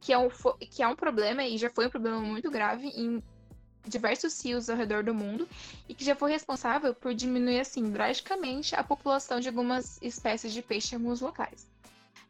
que 0.00 0.12
é 0.12 0.18
um, 0.18 0.28
que 0.70 0.82
é 0.82 0.88
um 0.88 0.94
problema 0.94 1.42
e 1.44 1.56
já 1.56 1.70
foi 1.70 1.86
um 1.86 1.90
problema 1.90 2.20
muito 2.20 2.50
grave 2.50 2.88
em 2.88 3.22
diversos 3.88 4.44
rios 4.44 4.68
ao 4.68 4.76
redor 4.76 5.02
do 5.04 5.14
mundo 5.14 5.48
e 5.88 5.94
que 5.94 6.04
já 6.04 6.14
foi 6.14 6.32
responsável 6.32 6.94
por 6.94 7.14
diminuir 7.14 7.60
assim 7.60 7.90
drasticamente 7.90 8.74
a 8.74 8.82
população 8.82 9.40
de 9.40 9.48
algumas 9.48 9.98
espécies 10.02 10.52
de 10.52 10.60
peixe 10.60 10.94
em 10.94 10.98
alguns 10.98 11.20
locais. 11.20 11.66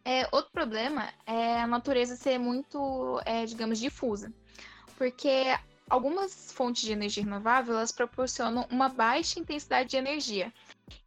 É, 0.08 0.28
outro 0.30 0.52
problema 0.52 1.12
é 1.26 1.60
a 1.60 1.66
natureza 1.66 2.14
ser 2.14 2.38
muito, 2.38 3.20
é, 3.24 3.44
digamos, 3.44 3.76
difusa, 3.76 4.32
porque 4.96 5.46
algumas 5.90 6.52
fontes 6.52 6.82
de 6.82 6.92
energia 6.92 7.24
renovável 7.24 7.74
elas 7.74 7.90
proporcionam 7.90 8.68
uma 8.70 8.88
baixa 8.88 9.40
intensidade 9.40 9.90
de 9.90 9.96
energia. 9.96 10.54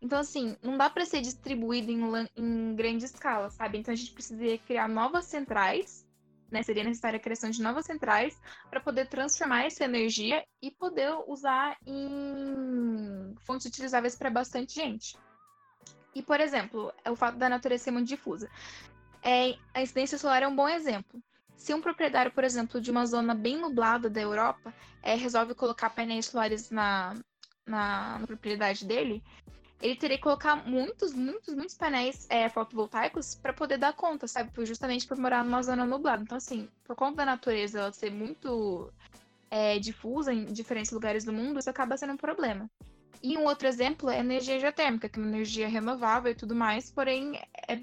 Então, 0.02 0.20
assim, 0.20 0.58
não 0.62 0.78
dá 0.78 0.90
para 0.90 1.06
ser 1.06 1.22
distribuído 1.22 1.90
em, 1.90 2.02
em, 2.36 2.76
grande 2.76 3.06
escala, 3.06 3.50
sabe? 3.50 3.78
Então, 3.78 3.94
a 3.94 3.96
gente 3.96 4.12
precisa 4.12 4.58
criar 4.68 4.90
novas 4.90 5.24
centrais, 5.24 6.06
né? 6.52 6.62
Seria 6.62 6.84
necessária 6.84 7.16
a 7.16 7.22
criação 7.22 7.50
de 7.50 7.62
novas 7.62 7.86
centrais 7.86 8.38
para 8.70 8.82
poder 8.82 9.08
transformar 9.08 9.64
essa 9.64 9.86
energia 9.86 10.44
e 10.62 10.72
poder 10.72 11.10
usar 11.26 11.78
em 11.88 13.34
fontes 13.46 13.66
utilizáveis 13.66 14.18
para 14.18 14.30
bastante 14.30 14.74
gente. 14.76 15.16
E, 16.14 16.22
por 16.22 16.40
exemplo, 16.40 16.92
o 17.08 17.16
fato 17.16 17.38
da 17.38 17.50
natureza 17.50 17.86
ser 17.86 17.92
muito 17.92 18.08
difusa. 18.08 18.50
É, 19.22 19.56
a 19.74 19.82
incidência 19.82 20.18
solar 20.18 20.44
é 20.44 20.48
um 20.48 20.56
bom 20.56 20.68
exemplo. 20.68 21.22
Se 21.56 21.74
um 21.74 21.82
proprietário, 21.82 22.32
por 22.32 22.44
exemplo, 22.44 22.80
de 22.80 22.90
uma 22.90 23.06
zona 23.06 23.36
bem 23.36 23.58
nublada 23.58 24.10
da 24.10 24.22
Europa, 24.22 24.74
é, 25.04 25.14
resolve 25.16 25.54
colocar 25.54 25.90
painéis 25.90 26.28
solares 26.28 26.72
na, 26.72 27.14
na, 27.66 28.20
na, 28.20 28.28
propriedade 28.28 28.86
dele, 28.86 29.22
ele 29.82 29.96
teria 29.96 30.18
que 30.18 30.24
colocar 30.24 30.56
muitos, 30.68 31.14
muitos, 31.14 31.54
muitos 31.54 31.76
painéis 31.76 32.26
é, 32.30 32.50
fotovoltaicos 32.50 33.36
para 33.36 33.54
poder 33.54 33.78
dar 33.78 33.94
conta, 33.94 34.28
sabe? 34.28 34.52
Justamente 34.66 35.06
por 35.06 35.18
morar 35.18 35.44
numa 35.44 35.62
zona 35.62 35.86
nublada. 35.86 36.24
Então, 36.24 36.38
assim, 36.38 36.70
por 36.84 36.96
conta 36.96 37.18
da 37.18 37.26
natureza 37.26 37.80
ela 37.80 37.92
ser 37.92 38.12
muito 38.12 38.92
é, 39.52 39.80
difusa 39.80 40.34
em 40.34 40.46
diferentes 40.46 40.92
lugares 40.92 41.24
do 41.24 41.34
mundo, 41.34 41.60
isso 41.60 41.70
acaba 41.70 41.98
sendo 41.98 42.14
um 42.14 42.18
problema. 42.18 42.70
E 43.22 43.38
um 43.38 43.44
outro 43.46 43.68
exemplo 43.68 44.10
é 44.10 44.18
a 44.18 44.22
energia 44.22 44.60
geotérmica, 44.60 45.10
que 45.10 45.20
é 45.20 45.22
uma 45.22 45.30
energia 45.30 45.68
renovável 45.68 46.32
e 46.32 46.36
tudo 46.36 46.56
mais, 46.56 46.90
porém 46.90 47.40
é 47.68 47.82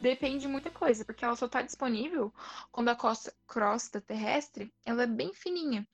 depende 0.00 0.40
de 0.40 0.48
muita 0.48 0.70
coisa, 0.70 1.04
porque 1.04 1.24
ela 1.24 1.36
só 1.36 1.46
está 1.46 1.60
disponível 1.62 2.32
quando 2.72 2.88
a 2.88 2.96
costa, 2.96 3.32
crosta 3.46 4.00
terrestre 4.00 4.72
ela 4.84 5.02
é 5.02 5.06
bem 5.06 5.32
fininha. 5.34 5.86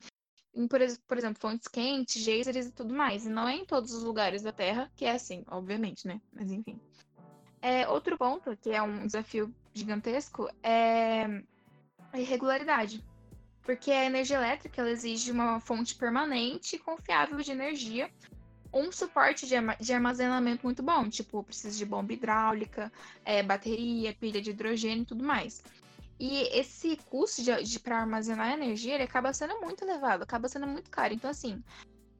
Em, 0.55 0.67
por, 0.67 0.79
por, 1.07 1.17
exemplo, 1.17 1.41
fontes 1.41 1.67
quentes, 1.67 2.23
geysers 2.23 2.67
e 2.67 2.71
tudo 2.71 2.93
mais. 2.93 3.25
E 3.25 3.29
não 3.29 3.47
é 3.47 3.55
em 3.55 3.65
todos 3.65 3.91
os 3.91 4.03
lugares 4.03 4.43
da 4.43 4.51
Terra 4.51 4.91
que 4.95 5.03
é 5.03 5.11
assim, 5.11 5.43
obviamente, 5.47 6.07
né? 6.07 6.21
Mas 6.31 6.51
enfim. 6.51 6.79
É, 7.61 7.87
outro 7.87 8.17
ponto, 8.17 8.55
que 8.57 8.69
é 8.69 8.81
um 8.81 9.05
desafio 9.07 9.53
gigantesco, 9.73 10.47
é 10.61 11.25
a 12.11 12.19
irregularidade. 12.19 13.03
Porque 13.63 13.91
a 13.91 14.05
energia 14.05 14.37
elétrica 14.37 14.81
ela 14.81 14.91
exige 14.91 15.31
uma 15.31 15.59
fonte 15.59 15.95
permanente 15.95 16.75
e 16.75 16.79
confiável 16.79 17.37
de 17.37 17.51
energia 17.51 18.09
um 18.73 18.91
suporte 18.91 19.45
de, 19.45 19.93
armazenamento 19.93 20.63
muito 20.63 20.81
bom, 20.81 21.07
tipo, 21.07 21.43
precisa 21.43 21.77
de 21.77 21.85
bomba 21.85 22.11
hidráulica, 22.11 22.91
é, 23.23 23.43
bateria, 23.43 24.15
pilha 24.15 24.41
de 24.41 24.49
hidrogênio 24.49 25.03
e 25.03 25.05
tudo 25.05 25.23
mais. 25.23 25.63
E 26.19 26.41
esse 26.57 26.97
custo 27.05 27.43
de, 27.43 27.63
de 27.63 27.79
para 27.79 27.99
armazenar 27.99 28.51
energia, 28.51 28.95
ele 28.95 29.03
acaba 29.03 29.31
sendo 29.31 29.61
muito 29.61 29.83
elevado, 29.83 30.23
acaba 30.23 30.47
sendo 30.47 30.65
muito 30.65 30.89
caro. 30.89 31.13
Então, 31.13 31.29
assim, 31.29 31.63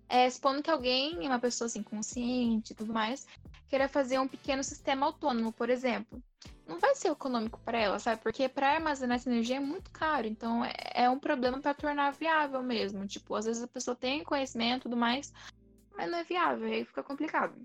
é, 0.08 0.30
supondo 0.30 0.62
que 0.62 0.70
alguém, 0.70 1.18
uma 1.26 1.40
pessoa 1.40 1.66
assim, 1.66 1.82
consciente 1.82 2.74
e 2.74 2.76
tudo 2.76 2.94
mais, 2.94 3.26
queira 3.68 3.90
fazer 3.90 4.20
um 4.20 4.28
pequeno 4.28 4.64
sistema 4.64 5.08
autônomo, 5.08 5.52
por 5.52 5.70
exemplo, 5.72 6.22
não 6.68 6.80
vai 6.80 6.96
ser 6.96 7.10
econômico 7.10 7.60
para 7.60 7.78
ela, 7.78 8.00
sabe? 8.00 8.22
Porque 8.22 8.48
para 8.48 8.74
armazenar 8.76 9.18
essa 9.18 9.30
energia 9.30 9.58
é 9.58 9.60
muito 9.60 9.92
caro. 9.92 10.28
Então, 10.28 10.64
é, 10.64 10.74
é 10.94 11.10
um 11.10 11.20
problema 11.20 11.60
para 11.60 11.74
tornar 11.74 12.12
viável 12.12 12.62
mesmo. 12.64 13.06
Tipo, 13.06 13.36
às 13.36 13.46
vezes 13.46 13.62
a 13.62 13.68
pessoa 13.68 13.96
tem 13.96 14.24
conhecimento 14.24 14.82
e 14.82 14.84
tudo 14.84 14.98
mais, 14.98 15.34
mas 15.96 16.10
não 16.10 16.18
é 16.18 16.24
viável, 16.24 16.68
aí 16.68 16.86
fica 16.86 17.04
complicado. 17.04 17.56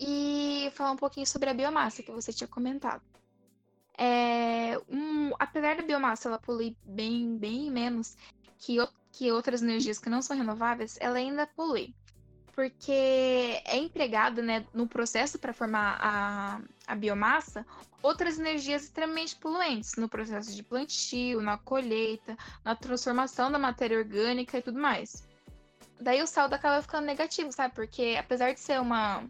E 0.00 0.70
falar 0.74 0.92
um 0.92 0.96
pouquinho 0.96 1.26
sobre 1.26 1.50
a 1.50 1.54
biomassa 1.54 2.02
que 2.02 2.10
você 2.10 2.32
tinha 2.32 2.48
comentado. 2.48 3.02
É, 3.96 4.78
um, 4.88 5.32
apesar 5.38 5.76
da 5.76 5.82
biomassa 5.82 6.28
ela 6.28 6.38
polui 6.38 6.76
bem, 6.82 7.36
bem 7.36 7.70
menos 7.70 8.16
que, 8.58 8.76
que 9.12 9.30
outras 9.30 9.62
energias 9.62 9.98
que 9.98 10.08
não 10.08 10.22
são 10.22 10.36
renováveis, 10.36 10.96
ela 11.00 11.18
ainda 11.18 11.46
polui. 11.46 11.94
Porque 12.54 12.92
é 12.92 13.76
empregado 13.76 14.42
né, 14.42 14.66
no 14.74 14.86
processo 14.86 15.38
para 15.38 15.52
formar 15.52 15.98
a, 16.00 16.60
a 16.86 16.94
biomassa 16.94 17.64
outras 18.02 18.38
energias 18.38 18.84
extremamente 18.84 19.36
poluentes, 19.36 19.94
no 19.96 20.08
processo 20.08 20.54
de 20.54 20.62
plantio, 20.62 21.40
na 21.40 21.56
colheita, 21.56 22.36
na 22.64 22.74
transformação 22.74 23.50
da 23.50 23.58
matéria 23.58 23.98
orgânica 23.98 24.58
e 24.58 24.62
tudo 24.62 24.78
mais 24.78 25.30
daí 26.02 26.20
o 26.20 26.26
saldo 26.26 26.54
acaba 26.54 26.82
ficando 26.82 27.06
negativo, 27.06 27.52
sabe? 27.52 27.74
Porque 27.74 28.16
apesar 28.18 28.52
de 28.52 28.60
ser 28.60 28.80
uma, 28.80 29.24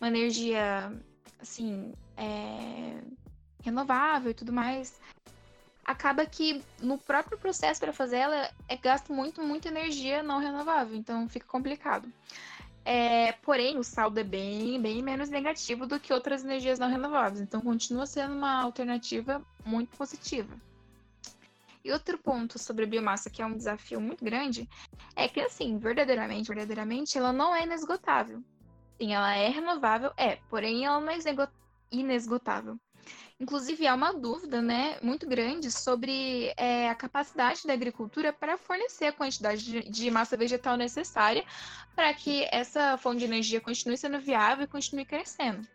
uma 0.00 0.08
energia, 0.08 0.92
assim, 1.40 1.92
é, 2.16 3.00
renovável 3.62 4.30
e 4.30 4.34
tudo 4.34 4.52
mais, 4.52 4.98
acaba 5.84 6.24
que 6.24 6.62
no 6.80 6.96
próprio 6.96 7.36
processo 7.36 7.80
para 7.80 7.92
fazer 7.92 8.18
ela 8.18 8.50
é 8.68 8.76
gasto 8.76 9.12
muito, 9.12 9.42
muita 9.42 9.68
energia 9.68 10.22
não 10.22 10.38
renovável, 10.38 10.96
então 10.96 11.28
fica 11.28 11.46
complicado. 11.46 12.10
É, 12.84 13.32
porém, 13.32 13.78
o 13.78 13.84
saldo 13.84 14.20
é 14.20 14.24
bem, 14.24 14.80
bem 14.80 15.02
menos 15.02 15.30
negativo 15.30 15.86
do 15.86 15.98
que 15.98 16.12
outras 16.12 16.44
energias 16.44 16.78
não 16.78 16.88
renováveis, 16.88 17.40
então 17.40 17.60
continua 17.60 18.04
sendo 18.04 18.34
uma 18.34 18.60
alternativa 18.62 19.42
muito 19.64 19.96
positiva. 19.96 20.54
E 21.82 21.92
outro 21.92 22.18
ponto 22.18 22.58
sobre 22.58 22.84
a 22.84 22.86
biomassa, 22.86 23.30
que 23.30 23.42
é 23.42 23.46
um 23.46 23.56
desafio 23.56 24.00
muito 24.00 24.24
grande, 24.24 24.68
é 25.16 25.28
que, 25.28 25.40
assim, 25.40 25.78
verdadeiramente, 25.78 26.48
verdadeiramente, 26.48 27.16
ela 27.16 27.32
não 27.32 27.54
é 27.54 27.64
inesgotável. 27.64 28.42
Sim, 29.00 29.12
ela 29.12 29.34
é 29.34 29.48
renovável, 29.48 30.12
é, 30.16 30.36
porém 30.48 30.84
ela 30.84 31.00
não 31.00 31.10
é 31.10 31.18
inesgotável. 31.90 32.78
Inclusive, 33.40 33.86
há 33.86 33.94
uma 33.94 34.12
dúvida 34.12 34.62
né, 34.62 34.96
muito 35.02 35.26
grande 35.26 35.70
sobre 35.70 36.52
é, 36.56 36.88
a 36.88 36.94
capacidade 36.94 37.66
da 37.66 37.72
agricultura 37.72 38.32
para 38.32 38.56
fornecer 38.56 39.06
a 39.06 39.12
quantidade 39.12 39.64
de, 39.64 39.82
de 39.82 40.10
massa 40.10 40.36
vegetal 40.36 40.76
necessária 40.76 41.44
para 41.96 42.14
que 42.14 42.46
essa 42.52 42.96
fonte 42.96 43.18
de 43.18 43.24
energia 43.24 43.60
continue 43.60 43.98
sendo 43.98 44.20
viável 44.20 44.64
e 44.64 44.68
continue 44.68 45.04
crescendo. 45.04 45.66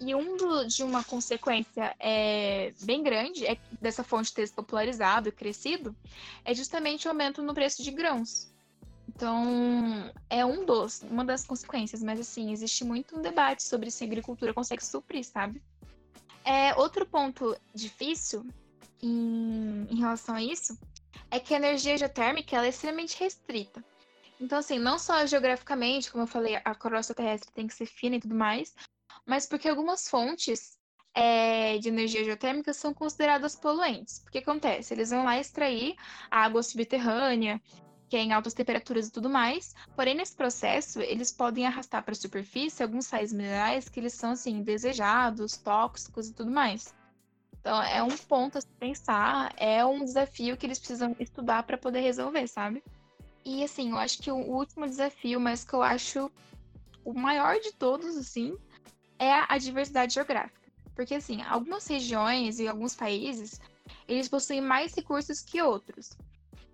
E 0.00 0.14
um 0.14 0.36
do, 0.36 0.66
de 0.66 0.82
uma 0.82 1.04
consequência 1.04 1.94
é, 2.00 2.72
bem 2.82 3.02
grande 3.02 3.46
é 3.46 3.56
dessa 3.80 4.02
fonte 4.02 4.32
ter 4.32 4.46
se 4.46 4.54
popularizado 4.54 5.28
e 5.28 5.32
crescido 5.32 5.94
é 6.44 6.54
justamente 6.54 7.06
o 7.06 7.10
aumento 7.10 7.42
no 7.42 7.54
preço 7.54 7.82
de 7.82 7.90
grãos. 7.90 8.50
Então, 9.06 10.10
é 10.30 10.44
um 10.44 10.64
dos, 10.64 11.02
uma 11.02 11.24
das 11.24 11.46
consequências, 11.46 12.02
mas 12.02 12.18
assim, 12.18 12.50
existe 12.52 12.82
muito 12.84 13.16
um 13.16 13.20
debate 13.20 13.62
sobre 13.62 13.90
se 13.90 14.02
a 14.02 14.06
agricultura 14.06 14.54
consegue 14.54 14.84
suprir, 14.84 15.24
sabe? 15.24 15.62
É, 16.50 16.74
outro 16.74 17.06
ponto 17.06 17.56
difícil 17.72 18.44
em, 19.00 19.86
em 19.88 19.96
relação 20.00 20.34
a 20.34 20.42
isso 20.42 20.76
é 21.30 21.38
que 21.38 21.54
a 21.54 21.58
energia 21.58 21.96
geotérmica 21.96 22.56
ela 22.56 22.66
é 22.66 22.70
extremamente 22.70 23.16
restrita. 23.20 23.84
Então, 24.40 24.58
assim, 24.58 24.76
não 24.76 24.98
só 24.98 25.24
geograficamente, 25.26 26.10
como 26.10 26.24
eu 26.24 26.26
falei, 26.26 26.56
a 26.56 26.74
crosta 26.74 27.14
terrestre 27.14 27.52
tem 27.52 27.68
que 27.68 27.74
ser 27.74 27.86
fina 27.86 28.16
e 28.16 28.20
tudo 28.20 28.34
mais, 28.34 28.74
mas 29.24 29.46
porque 29.46 29.68
algumas 29.68 30.08
fontes 30.08 30.76
é, 31.14 31.78
de 31.78 31.88
energia 31.88 32.24
geotérmica 32.24 32.72
são 32.72 32.92
consideradas 32.92 33.54
poluentes. 33.54 34.24
O 34.26 34.30
que 34.32 34.38
acontece? 34.38 34.92
Eles 34.92 35.10
vão 35.10 35.22
lá 35.22 35.38
extrair 35.38 35.94
água 36.28 36.64
subterrânea, 36.64 37.62
que 38.10 38.16
é 38.16 38.20
em 38.20 38.32
altas 38.32 38.52
temperaturas 38.52 39.06
e 39.06 39.12
tudo 39.12 39.30
mais. 39.30 39.72
Porém, 39.94 40.16
nesse 40.16 40.34
processo, 40.34 41.00
eles 41.00 41.30
podem 41.30 41.64
arrastar 41.64 42.02
para 42.02 42.10
a 42.10 42.16
superfície 42.16 42.82
alguns 42.82 43.06
sais 43.06 43.32
minerais 43.32 43.88
que 43.88 44.00
eles 44.00 44.14
são 44.14 44.32
assim 44.32 44.64
desejados, 44.64 45.56
tóxicos 45.56 46.28
e 46.28 46.34
tudo 46.34 46.50
mais. 46.50 46.92
Então, 47.60 47.80
é 47.80 48.02
um 48.02 48.16
ponto 48.16 48.58
a 48.58 48.60
se 48.60 48.66
pensar, 48.80 49.54
é 49.56 49.84
um 49.84 50.04
desafio 50.04 50.56
que 50.56 50.66
eles 50.66 50.78
precisam 50.78 51.14
estudar 51.20 51.62
para 51.62 51.78
poder 51.78 52.00
resolver, 52.00 52.48
sabe? 52.48 52.82
E 53.44 53.62
assim, 53.62 53.90
eu 53.90 53.96
acho 53.98 54.18
que 54.20 54.30
o 54.30 54.36
último 54.36 54.86
desafio, 54.86 55.38
mas 55.38 55.64
que 55.64 55.74
eu 55.74 55.82
acho 55.82 56.30
o 57.04 57.14
maior 57.14 57.60
de 57.60 57.72
todos, 57.72 58.16
assim, 58.16 58.58
é 59.20 59.30
a 59.48 59.56
diversidade 59.56 60.14
geográfica. 60.14 60.60
Porque, 60.96 61.14
assim, 61.14 61.42
algumas 61.42 61.86
regiões 61.86 62.58
e 62.58 62.66
alguns 62.66 62.96
países, 62.96 63.60
eles 64.08 64.28
possuem 64.28 64.60
mais 64.60 64.94
recursos 64.94 65.40
que 65.40 65.62
outros. 65.62 66.10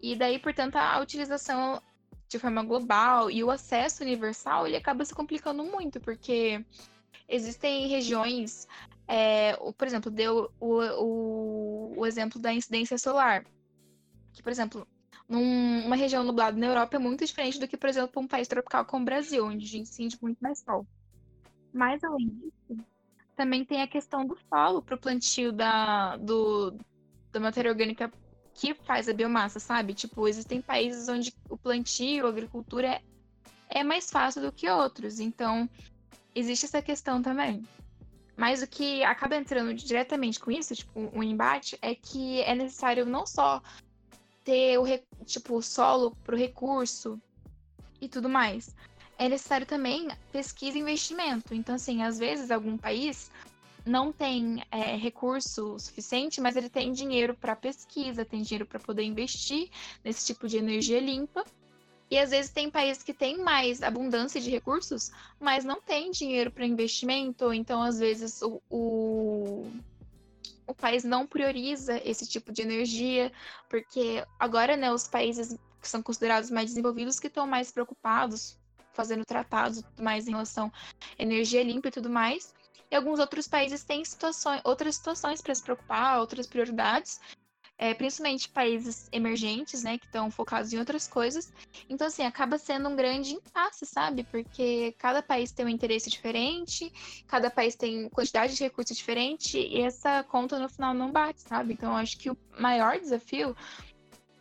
E 0.01 0.15
daí, 0.15 0.39
portanto, 0.39 0.77
a 0.77 1.01
utilização 1.01 1.81
de 2.29 2.39
forma 2.39 2.63
global 2.63 3.31
e 3.31 3.43
o 3.43 3.51
acesso 3.51 4.03
universal, 4.03 4.67
ele 4.67 4.77
acaba 4.77 5.05
se 5.05 5.15
complicando 5.15 5.65
muito, 5.65 6.01
porque 6.01 6.65
existem 7.29 7.87
regiões, 7.89 8.67
é, 9.07 9.57
por 9.77 9.87
exemplo, 9.87 10.11
deu 10.11 10.51
o, 10.61 10.81
o, 10.81 12.01
o 12.01 12.07
exemplo 12.07 12.41
da 12.41 12.53
incidência 12.53 12.99
solar, 12.99 13.45
que, 14.33 14.43
por 14.43 14.51
exemplo, 14.51 14.87
numa 15.29 15.97
região 15.97 16.23
nublada 16.23 16.57
na 16.57 16.67
Europa 16.67 16.97
é 16.97 16.99
muito 16.99 17.25
diferente 17.25 17.59
do 17.59 17.67
que, 17.67 17.77
por 17.77 17.89
exemplo, 17.89 18.23
um 18.23 18.29
país 18.29 18.47
tropical 18.47 18.85
como 18.85 19.03
o 19.03 19.07
Brasil, 19.07 19.47
onde 19.47 19.79
incide 19.79 20.19
muito 20.21 20.39
mais 20.41 20.61
sol. 20.61 20.87
Mas, 21.73 22.03
além 22.03 22.29
disso, 22.29 22.85
também 23.37 23.65
tem 23.65 23.83
a 23.83 23.89
questão 23.89 24.25
do 24.27 24.37
solo 24.49 24.83
para 24.83 24.95
o 24.95 24.99
plantio 24.99 25.53
da, 25.53 26.17
do, 26.17 26.77
da 27.33 27.41
matéria 27.41 27.71
orgânica 27.71 28.11
que 28.57 28.75
faz 28.75 29.09
a 29.09 29.13
biomassa, 29.13 29.61
sabe? 29.61 29.93
Tipo, 29.93 30.27
existem 30.27 30.63
países 30.63 31.09
onde 31.09 31.33
o 31.49 31.57
plantio, 31.57 32.27
a 32.27 32.31
agricultura 32.31 32.89
é, 32.89 33.03
é 33.69 33.85
mais 33.85 34.11
fácil 34.11 34.41
do 34.41 34.51
que 34.51 34.69
outros. 34.69 35.21
Então, 35.21 35.69
existe 36.35 36.65
essa 36.65 36.81
questão 36.81 37.23
também. 37.23 37.63
Mas 38.35 38.63
o 38.63 38.67
que 38.67 39.05
acaba 39.05 39.37
entrando 39.37 39.75
diretamente 39.75 40.41
com 40.41 40.51
isso, 40.51 40.75
tipo, 40.75 41.11
um 41.15 41.23
embate, 41.23 41.79
é 41.83 41.95
que 41.95 42.41
é 42.43 42.55
necessário 42.55 43.05
não 43.05 43.27
só 43.27 43.63
ter 44.43 44.79
o 44.79 44.85
tipo, 45.25 45.61
solo 45.63 46.17
para 46.25 46.35
o 46.35 46.39
recurso 46.39 47.21
e 48.01 48.09
tudo 48.09 48.29
mais, 48.29 48.75
é 49.19 49.29
necessário 49.29 49.67
também 49.67 50.09
pesquisa 50.33 50.79
e 50.79 50.81
investimento. 50.81 51.55
Então, 51.55 51.75
assim, 51.75 52.03
às 52.03 52.19
vezes 52.19 52.51
algum 52.51 52.77
país 52.79 53.31
não 53.87 54.13
tem 54.13 54.63
é, 54.71 54.97
recurso 54.97 55.79
suficiente, 55.79 56.41
mas 56.41 56.57
ele 56.57 56.69
tem 56.69 56.93
dinheiro 56.93 57.35
para 57.35 57.55
pesquisa, 57.55 58.25
tem 58.25 58.43
dinheiro 58.43 58.67
para 58.67 58.81
poder 58.81 59.05
investir 59.05 59.71
nesse 60.05 60.27
tipo 60.27 60.49
de 60.49 60.59
energia 60.59 60.99
limpa. 60.99 61.45
E 62.11 62.19
às 62.19 62.31
vezes 62.31 62.51
tem 62.51 62.71
países 62.71 63.03
que 63.03 63.15
têm 63.15 63.39
mais 63.39 63.83
abundância 63.83 64.41
de 64.41 64.51
recursos, 64.51 65.11
mas 65.41 65.65
não 65.65 65.81
tem 65.81 66.11
dinheiro 66.11 66.51
para 66.51 66.67
investimento, 66.67 67.53
então 67.53 67.83
às 67.83 67.99
vezes 67.99 68.43
o, 68.43 68.61
o, 68.71 69.67
o, 70.67 70.75
país 70.75 71.03
não 71.03 71.27
prioriza 71.27 72.01
esse 72.05 72.29
tipo 72.29 72.53
de 72.53 72.63
energia, 72.63 73.33
porque 73.69 74.25
agora 74.39 74.77
né, 74.77 74.93
os 74.93 75.09
países 75.09 75.57
que 75.81 75.89
são 75.89 76.01
considerados 76.01 76.49
mais 76.49 76.71
desenvolvidos 76.71 77.19
que 77.19 77.27
estão 77.27 77.47
mais 77.47 77.73
preocupados 77.73 78.57
fazendo 78.93 79.25
tratados 79.25 79.83
mais 80.01 80.27
em 80.27 80.31
relação 80.31 80.73
à 81.19 81.23
energia 81.23 81.63
limpa 81.63 81.89
e 81.89 81.93
tudo 81.93 82.09
mais. 82.09 82.55
E 82.91 82.97
alguns 82.97 83.19
outros 83.19 83.49
países 83.49 83.83
têm 83.83 84.05
situações, 84.05 84.61
outras 84.65 84.97
situações 84.97 85.41
para 85.41 85.55
se 85.55 85.63
preocupar, 85.63 86.21
outras 86.21 86.47
prioridades, 86.47 87.21
é, 87.79 87.93
principalmente 87.93 88.49
países 88.49 89.09
emergentes, 89.13 89.83
né, 89.83 89.99
que 89.99 90.07
estão 90.07 90.31
focados 90.31 90.73
em 90.73 90.79
outras 90.79 91.07
coisas. 91.07 91.53
Então, 91.91 92.07
assim, 92.07 92.23
acaba 92.23 92.57
sendo 92.59 92.89
um 92.89 92.97
grande 92.97 93.35
impasse, 93.35 93.85
sabe? 93.85 94.25
Porque 94.25 94.95
cada 94.99 95.23
país 95.23 95.53
tem 95.53 95.67
um 95.67 95.69
interesse 95.69 96.09
diferente, 96.09 96.91
cada 97.27 97.51
país 97.51 97.75
tem 97.77 98.09
quantidade 98.09 98.57
de 98.57 98.63
recursos 98.63 98.97
diferente, 98.97 99.59
e 99.59 99.83
essa 99.83 100.23
conta 100.25 100.59
no 100.59 100.69
final 100.69 100.95
não 100.95 101.13
bate, 101.13 101.43
sabe? 101.43 101.75
Então, 101.75 101.95
acho 101.95 102.17
que 102.17 102.31
o 102.31 102.37
maior 102.59 102.99
desafio 102.99 103.55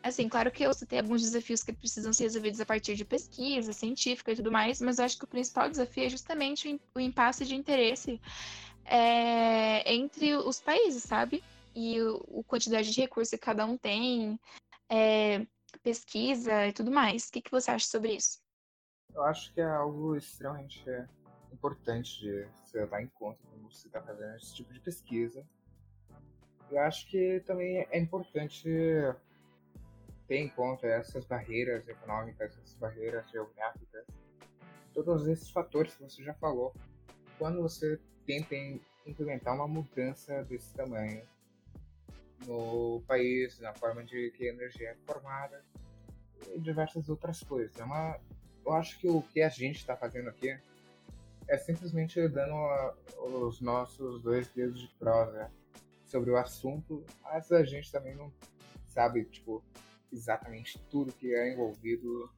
Assim, 0.06 0.30
claro 0.30 0.52
que 0.52 0.62
eu 0.62 0.72
citei 0.72 1.00
alguns 1.00 1.24
desafios 1.24 1.64
que 1.64 1.74
precisam 1.74 2.14
ser 2.14 2.26
resolvidos 2.26 2.62
a 2.62 2.66
partir 2.66 2.94
de 2.94 3.04
pesquisa 3.04 3.74
científica 3.74 4.32
e 4.32 4.36
tudo 4.36 4.52
mais, 4.52 4.80
mas 4.80 5.00
eu 5.00 5.06
acho 5.06 5.18
que 5.18 5.24
o 5.24 5.28
principal 5.28 5.68
desafio 5.68 6.06
é 6.06 6.10
justamente 6.10 6.80
o 6.94 7.00
impasse 7.00 7.44
de 7.44 7.56
interesse 7.56 8.22
é, 8.86 9.92
entre 9.92 10.36
os 10.36 10.62
países, 10.62 11.02
sabe? 11.02 11.44
E 11.76 11.98
a 12.00 12.44
quantidade 12.44 12.92
de 12.92 13.02
recursos 13.02 13.32
que 13.32 13.38
cada 13.40 13.66
um 13.66 13.76
tem, 13.76 14.40
é, 14.92 15.44
pesquisa 15.82 16.68
e 16.68 16.72
tudo 16.72 16.92
mais. 16.92 17.28
O 17.28 17.32
que, 17.32 17.42
que 17.42 17.50
você 17.50 17.72
acha 17.72 17.88
sobre 17.88 18.14
isso? 18.14 18.38
Eu 19.12 19.24
acho 19.24 19.52
que 19.56 19.60
é 19.60 19.66
algo 19.66 20.16
extremamente 20.16 20.86
importante 21.52 22.22
de 22.22 22.48
se 22.64 22.78
levar 22.78 23.02
em 23.02 23.08
conta 23.08 23.40
quando 23.50 23.74
você 23.74 23.88
está 23.88 24.00
fazendo 24.04 24.36
esse 24.36 24.54
tipo 24.54 24.72
de 24.72 24.80
pesquisa. 24.82 25.44
Eu 26.70 26.80
acho 26.82 27.10
que 27.10 27.42
também 27.48 27.88
é 27.90 27.98
importante 27.98 28.70
ter 30.28 30.38
em 30.38 30.50
conta 30.50 30.88
essas 30.88 31.26
barreiras 31.26 31.88
econômicas, 31.88 32.58
essas 32.58 32.76
barreiras 32.76 33.30
geográficas, 33.30 34.06
todos 34.94 35.28
esses 35.28 35.50
fatores 35.50 35.94
que 35.96 36.04
você 36.04 36.24
já 36.24 36.34
falou, 36.36 36.74
quando 37.38 37.62
você 37.62 38.00
tenta 38.26 38.56
implementar 39.06 39.54
uma 39.54 39.68
mudança 39.68 40.44
desse 40.44 40.74
tamanho 40.74 41.22
no 42.48 43.02
país, 43.08 43.60
na 43.60 43.74
forma 43.74 44.04
de 44.04 44.32
que 44.32 44.48
a 44.48 44.54
energia 44.54 44.90
é 44.90 44.96
formada 45.06 45.64
e 46.54 46.60
diversas 46.60 47.10
outras 47.10 47.42
coisas. 47.44 47.78
É 47.78 47.84
uma, 47.84 48.20
eu 48.66 48.74
acho 48.74 49.00
que 49.00 49.08
o 49.08 49.22
que 49.22 49.42
a 49.42 49.50
gente 49.50 49.78
está 49.78 49.96
fazendo 49.96 50.30
aqui 50.30 50.58
é 51.48 51.58
simplesmente 51.58 52.28
dando 52.28 52.56
a, 52.56 52.96
os 53.20 53.62
nossos 53.62 54.22
dois 54.22 54.48
dedos 54.50 54.80
de 54.80 54.88
prosa 54.96 55.52
sobre 56.06 56.32
o 56.32 56.38
assunto, 56.38 57.04
mas 57.24 57.52
a 57.52 57.64
gente 57.64 57.92
também 57.92 58.16
não 58.16 58.32
sabe, 58.88 59.26
tipo, 59.26 59.64
exatamente 60.12 60.80
tudo 60.90 61.14
que 61.14 61.34
é 61.34 61.54
envolvido. 61.54 62.30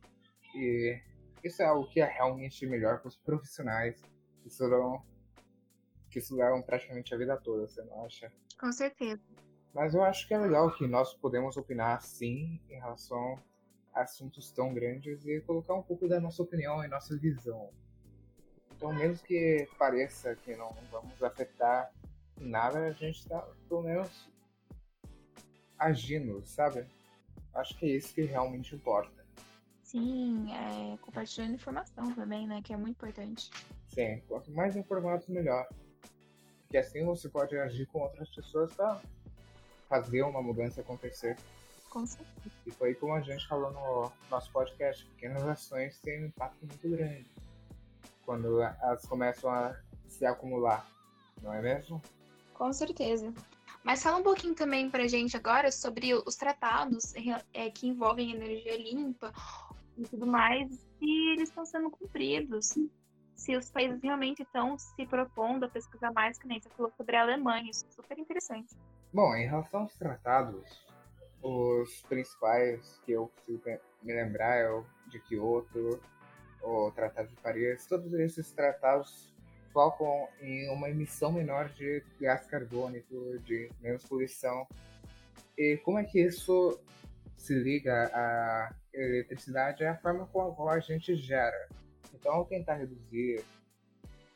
E 0.55 0.99
isso 1.43 1.61
é 1.61 1.65
algo 1.65 1.87
que 1.89 1.99
é 1.99 2.05
realmente 2.05 2.65
melhor 2.65 2.99
para 2.99 3.09
os 3.09 3.17
profissionais 3.17 4.01
que 4.41 4.47
estudaram, 4.47 5.03
que 6.09 6.19
estudaram 6.19 6.61
praticamente 6.61 7.13
a 7.13 7.17
vida 7.17 7.37
toda, 7.37 7.67
você 7.67 7.83
não 7.83 8.03
acha? 8.03 8.31
Com 8.59 8.71
certeza. 8.71 9.21
Mas 9.73 9.93
eu 9.93 10.03
acho 10.03 10.27
que 10.27 10.33
é 10.33 10.37
legal 10.37 10.73
que 10.75 10.87
nós 10.87 11.13
podemos 11.13 11.55
opinar 11.57 12.01
sim 12.01 12.59
em 12.69 12.79
relação 12.79 13.37
a 13.93 14.01
assuntos 14.01 14.51
tão 14.51 14.73
grandes 14.73 15.25
e 15.25 15.41
colocar 15.41 15.75
um 15.75 15.83
pouco 15.83 16.07
da 16.07 16.19
nossa 16.19 16.41
opinião 16.41 16.83
e 16.83 16.87
nossa 16.87 17.15
visão. 17.17 17.71
Então, 18.75 18.93
mesmo 18.93 19.25
que 19.25 19.67
pareça 19.77 20.35
que 20.35 20.55
não 20.55 20.69
vamos 20.91 21.21
afetar 21.23 21.91
nada, 22.39 22.85
a 22.85 22.91
gente 22.91 23.19
está 23.19 23.41
pelo 23.67 23.81
menos 23.81 24.29
agindo, 25.77 26.43
sabe? 26.45 26.87
Acho 27.57 27.75
que 27.77 27.85
é 27.85 27.89
isso 27.97 28.13
que 28.13 28.21
realmente 28.21 28.75
importa. 28.75 29.25
Sim, 29.83 30.51
é, 30.51 30.97
compartilhando 30.97 31.55
informação 31.55 32.13
também, 32.13 32.45
né? 32.47 32.61
Que 32.61 32.73
é 32.73 32.77
muito 32.77 32.91
importante. 32.91 33.49
Sim, 33.87 34.21
quanto 34.27 34.51
mais 34.51 34.75
informados, 34.75 35.27
melhor. 35.27 35.67
Porque 36.63 36.77
assim 36.77 37.03
você 37.03 37.27
pode 37.29 37.57
agir 37.57 37.87
com 37.87 37.99
outras 37.99 38.29
pessoas 38.29 38.73
para 38.73 39.01
fazer 39.89 40.21
uma 40.23 40.41
mudança 40.41 40.81
acontecer. 40.81 41.37
Com 41.89 42.05
certeza. 42.05 42.55
E 42.65 42.71
foi 42.71 42.93
como 42.93 43.13
a 43.13 43.21
gente 43.21 43.47
falou 43.47 43.71
no 43.71 44.11
nosso 44.29 44.51
podcast, 44.51 45.05
pequenas 45.05 45.43
ações 45.43 45.99
têm 45.99 46.23
um 46.23 46.27
impacto 46.27 46.65
muito 46.65 46.89
grande 46.89 47.25
quando 48.25 48.61
elas 48.61 49.05
começam 49.05 49.49
a 49.49 49.73
se 50.05 50.25
acumular, 50.25 50.85
não 51.41 51.53
é 51.53 51.61
mesmo? 51.61 52.01
Com 52.53 52.73
certeza. 52.73 53.33
Mas 53.87 54.03
fala 54.03 54.17
um 54.17 54.23
pouquinho 54.23 54.53
também 54.53 54.89
para 54.89 55.03
a 55.03 55.07
gente 55.07 55.37
agora 55.37 55.71
sobre 55.71 56.13
os 56.13 56.35
tratados 56.35 57.13
é, 57.53 57.71
que 57.71 57.87
envolvem 57.87 58.33
energia 58.33 58.75
limpa 58.75 59.31
e 59.97 60.03
tudo 60.03 60.27
mais, 60.27 60.69
se 60.99 61.09
eles 61.31 61.47
estão 61.47 61.65
sendo 61.65 61.89
cumpridos, 61.89 62.77
se 63.33 63.55
os 63.55 63.71
países 63.71 64.03
realmente 64.03 64.43
estão 64.43 64.77
se 64.77 65.05
propondo 65.05 65.63
a 65.63 65.69
pesquisar 65.69 66.11
mais, 66.11 66.37
que 66.37 66.45
nem 66.45 66.59
você 66.59 66.69
falou 66.71 66.91
sobre 66.97 67.15
a 67.15 67.21
Alemanha, 67.21 67.71
isso 67.71 67.85
é 67.87 67.91
super 67.93 68.19
interessante. 68.19 68.75
Bom, 69.13 69.33
em 69.35 69.47
relação 69.47 69.83
aos 69.83 69.95
tratados, 69.95 70.85
os 71.41 72.01
principais 72.09 72.99
que 73.05 73.13
eu 73.13 73.31
consigo 73.37 73.79
me 74.03 74.13
lembrar 74.13 74.57
é 74.57 74.69
o 74.69 74.83
de 75.07 75.21
Kyoto, 75.21 76.01
o 76.61 76.91
Tratado 76.91 77.29
de 77.29 77.37
Paris, 77.37 77.87
todos 77.87 78.11
esses 78.15 78.51
tratados 78.51 79.33
focam 79.77 80.27
em 80.41 80.67
uma 80.71 80.89
emissão 80.89 81.31
menor 81.31 81.69
de 81.69 82.03
gás 82.19 82.47
carbônico, 82.47 83.37
de 83.45 83.69
menos 83.79 84.03
poluição. 84.03 84.67
E 85.55 85.77
como 85.85 85.99
é 85.99 86.03
que 86.03 86.19
isso 86.19 86.79
se 87.37 87.53
liga 87.53 88.09
à 88.11 88.73
eletricidade? 88.91 89.83
É 89.83 89.89
a 89.89 89.97
forma 89.97 90.25
com 90.25 90.41
a 90.41 90.55
qual 90.55 90.69
a 90.69 90.79
gente 90.79 91.15
gera. 91.15 91.69
Então, 92.11 92.33
ao 92.33 92.45
tentar 92.45 92.73
reduzir 92.73 93.45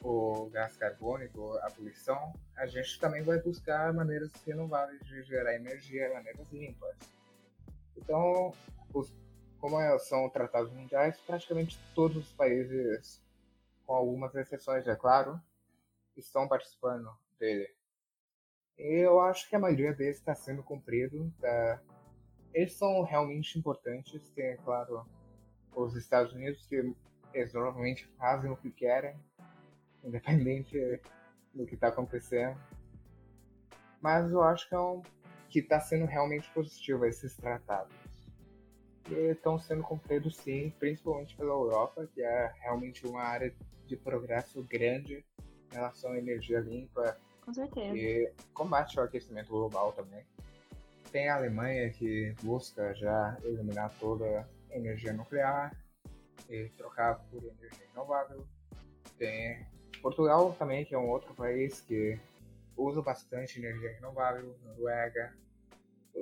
o 0.04 0.47
gás 0.51 0.77
carbônico, 0.77 1.58
a 1.63 1.71
poluição, 1.71 2.34
a 2.56 2.67
gente 2.67 2.99
também 2.99 3.23
vai 3.23 3.39
buscar 3.39 3.91
maneiras 3.91 4.30
renováveis 4.45 4.99
de 5.08 5.23
gerar 5.23 5.56
energia, 5.56 6.13
maneiras 6.13 6.45
limpas. 6.51 6.95
Então, 7.97 8.54
os, 8.93 9.12
como 9.60 9.82
é, 9.82 9.97
são 9.97 10.30
tratados 10.30 10.71
mundiais, 10.71 11.19
praticamente 11.25 11.80
todos 11.95 12.17
os 12.17 12.32
países, 12.32 13.19
com 13.91 13.97
algumas 13.97 14.34
exceções, 14.36 14.88
é 14.88 14.95
claro, 14.95 15.38
estão 16.15 16.47
participando 16.47 17.10
dele. 17.38 17.67
Eu 18.77 19.19
acho 19.19 19.49
que 19.49 19.56
a 19.56 19.60
maioria 19.60 19.93
deles 19.93 20.15
está 20.15 20.34
sendo 20.34 20.63
cumprido. 20.63 21.30
Tá? 21.41 21.82
Eles 22.54 22.71
são 22.77 23.04
realmente 23.04 23.60
importantes. 23.60 24.30
Tem, 24.30 24.45
é 24.45 24.56
claro, 24.56 25.06
os 25.75 25.93
Estados 25.97 26.32
Unidos, 26.32 26.65
que 26.67 26.95
eles 27.34 27.54
normalmente 27.54 28.08
fazem 28.17 28.49
o 28.49 28.56
que 28.56 28.71
querem, 28.71 29.13
independente 30.06 30.80
do 31.54 31.65
que 31.65 31.75
está 31.75 31.89
acontecendo. 31.89 32.58
Mas 33.99 34.32
eu 34.32 34.41
acho 34.41 34.69
que 34.69 34.73
é 34.73 34.80
um, 34.80 35.01
está 35.54 35.82
sendo 35.82 36.06
realmente 36.06 36.49
positivo 36.51 37.06
esses 37.06 37.36
tratados. 37.36 37.93
Estão 39.13 39.60
sendo 39.60 39.84
cumpridos 39.84 40.38
sim, 40.38 40.74
principalmente 40.80 41.36
pela 41.36 41.52
Europa, 41.52 42.08
que 42.13 42.21
é 42.21 42.54
realmente 42.62 43.06
uma 43.06 43.21
área 43.21 43.54
de 43.86 43.95
progresso 43.97 44.63
grande 44.63 45.26
em 45.71 45.74
relação 45.74 46.12
à 46.12 46.17
energia 46.17 46.60
limpa. 46.60 47.17
Com 47.43 47.54
certeza. 47.54 47.97
E 47.97 48.32
combate 48.54 48.97
ao 49.00 49.06
aquecimento 49.06 49.50
global 49.50 49.91
também. 49.93 50.24
Tem 51.12 51.28
a 51.28 51.36
Alemanha 51.36 51.89
que 51.89 52.34
busca 52.41 52.93
já 52.93 53.38
eliminar 53.43 53.93
toda 54.00 54.47
a 54.71 54.78
energia 54.78 55.12
nuclear 55.12 55.76
e 56.50 56.69
trocar 56.78 57.19
por 57.30 57.43
energia 57.43 57.86
renovável. 57.93 58.45
Tem 59.17 59.65
Portugal 60.02 60.54
também, 60.58 60.86
que 60.86 60.95
é 60.95 60.97
um 60.97 61.10
outro 61.10 61.34
país 61.34 61.82
que 61.82 62.17
usa 62.78 63.02
bastante 63.02 63.60
energia 63.60 63.91
renovável, 63.93 64.56
Noruega. 64.63 65.34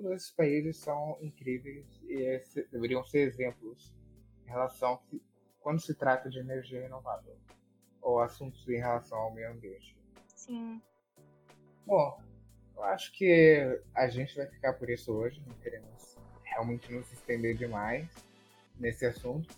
Todos 0.01 0.15
esses 0.15 0.31
países 0.31 0.77
são 0.77 1.17
incríveis 1.21 1.85
e 2.03 2.41
deveriam 2.71 3.03
ser 3.03 3.27
exemplos 3.27 3.93
em 4.45 4.49
relação 4.49 4.93
a 4.93 4.99
quando 5.59 5.81
se 5.81 5.93
trata 5.93 6.29
de 6.29 6.39
energia 6.39 6.81
renovável 6.81 7.35
ou 8.01 8.21
assuntos 8.21 8.65
em 8.69 8.77
relação 8.77 9.17
ao 9.17 9.33
meio 9.33 9.51
ambiente. 9.51 9.97
Sim. 10.33 10.81
Bom, 11.85 12.17
eu 12.77 12.83
acho 12.83 13.11
que 13.11 13.81
a 13.93 14.07
gente 14.07 14.37
vai 14.37 14.47
ficar 14.47 14.71
por 14.73 14.89
isso 14.89 15.11
hoje, 15.11 15.43
não 15.45 15.55
queremos 15.55 16.17
realmente 16.45 16.93
nos 16.93 17.11
estender 17.11 17.57
demais 17.57 18.07
nesse 18.79 19.05
assunto. 19.05 19.53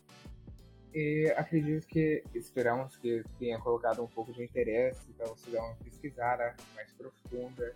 E 0.91 1.31
acredito 1.37 1.85
que 1.85 2.23
esperamos 2.33 2.97
que 2.97 3.23
tenha 3.37 3.59
colocado 3.59 4.03
um 4.03 4.07
pouco 4.07 4.33
de 4.33 4.43
interesse 4.43 5.13
para 5.13 5.27
você 5.27 5.51
dar 5.51 5.63
uma 5.63 5.75
pesquisada 5.75 6.55
mais 6.73 6.91
profunda. 6.93 7.75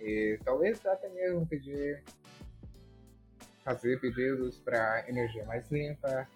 E 0.00 0.38
talvez 0.44 0.84
até 0.86 1.08
mesmo 1.08 1.46
pedir 1.46 2.02
fazer 3.62 4.00
pedidos 4.00 4.58
para 4.58 5.08
energia 5.08 5.44
mais 5.44 5.70
limpa, 5.70 6.26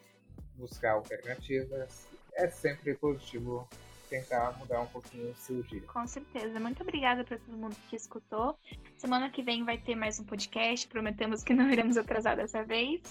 buscar 0.57 0.93
alternativas. 0.93 2.07
É 2.35 2.49
sempre 2.49 2.95
positivo 2.95 3.69
tentar 4.09 4.57
mudar 4.59 4.81
um 4.81 4.87
pouquinho 4.87 5.31
o 5.31 5.35
seu 5.35 5.63
dia. 5.63 5.83
Com 5.83 6.07
certeza. 6.07 6.61
Muito 6.61 6.83
obrigada 6.83 7.25
para 7.25 7.39
todo 7.39 7.57
mundo 7.57 7.77
que 7.89 7.97
escutou. 7.97 8.59
Semana 8.99 9.31
que 9.31 9.43
vem 9.43 9.65
vai 9.65 9.79
ter 9.79 9.95
mais 9.95 10.19
um 10.19 10.25
podcast. 10.25 10.87
Prometemos 10.89 11.43
que 11.43 11.55
não 11.55 11.71
iremos 11.71 11.97
atrasar 11.97 12.37
dessa 12.37 12.63
vez. 12.63 13.03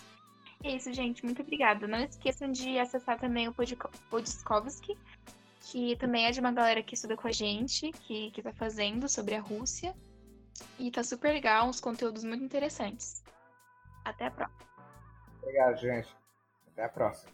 É 0.64 0.72
isso, 0.76 0.94
gente. 0.94 1.26
Muito 1.26 1.42
obrigada. 1.42 1.88
Não 1.88 2.00
esqueçam 2.00 2.52
de 2.52 2.80
acessar 2.80 3.20
também 3.20 3.48
o 3.50 3.54
Podiskovski, 4.10 4.98
que 5.62 5.96
também 5.98 6.26
é 6.26 6.32
de 6.32 6.40
uma 6.40 6.52
galera 6.52 6.82
que 6.82 6.96
estuda 6.96 7.18
com 7.18 7.28
a 7.28 7.32
gente, 7.32 7.92
que, 7.92 8.32
que 8.32 8.42
tá 8.42 8.54
fazendo 8.54 9.10
sobre 9.10 9.36
a 9.36 9.42
Rússia. 9.42 9.94
E 10.80 10.92
tá 10.92 11.04
super 11.04 11.34
legal, 11.34 11.68
uns 11.68 11.80
conteúdos 11.80 12.24
muito 12.24 12.44
interessantes. 12.44 13.24
Até 14.04 14.28
a 14.28 14.32
próxima. 14.32 14.68
Obrigado, 15.42 15.78
gente. 15.78 16.16
Até 16.72 16.84
a 16.86 16.90
próxima. 16.90 17.32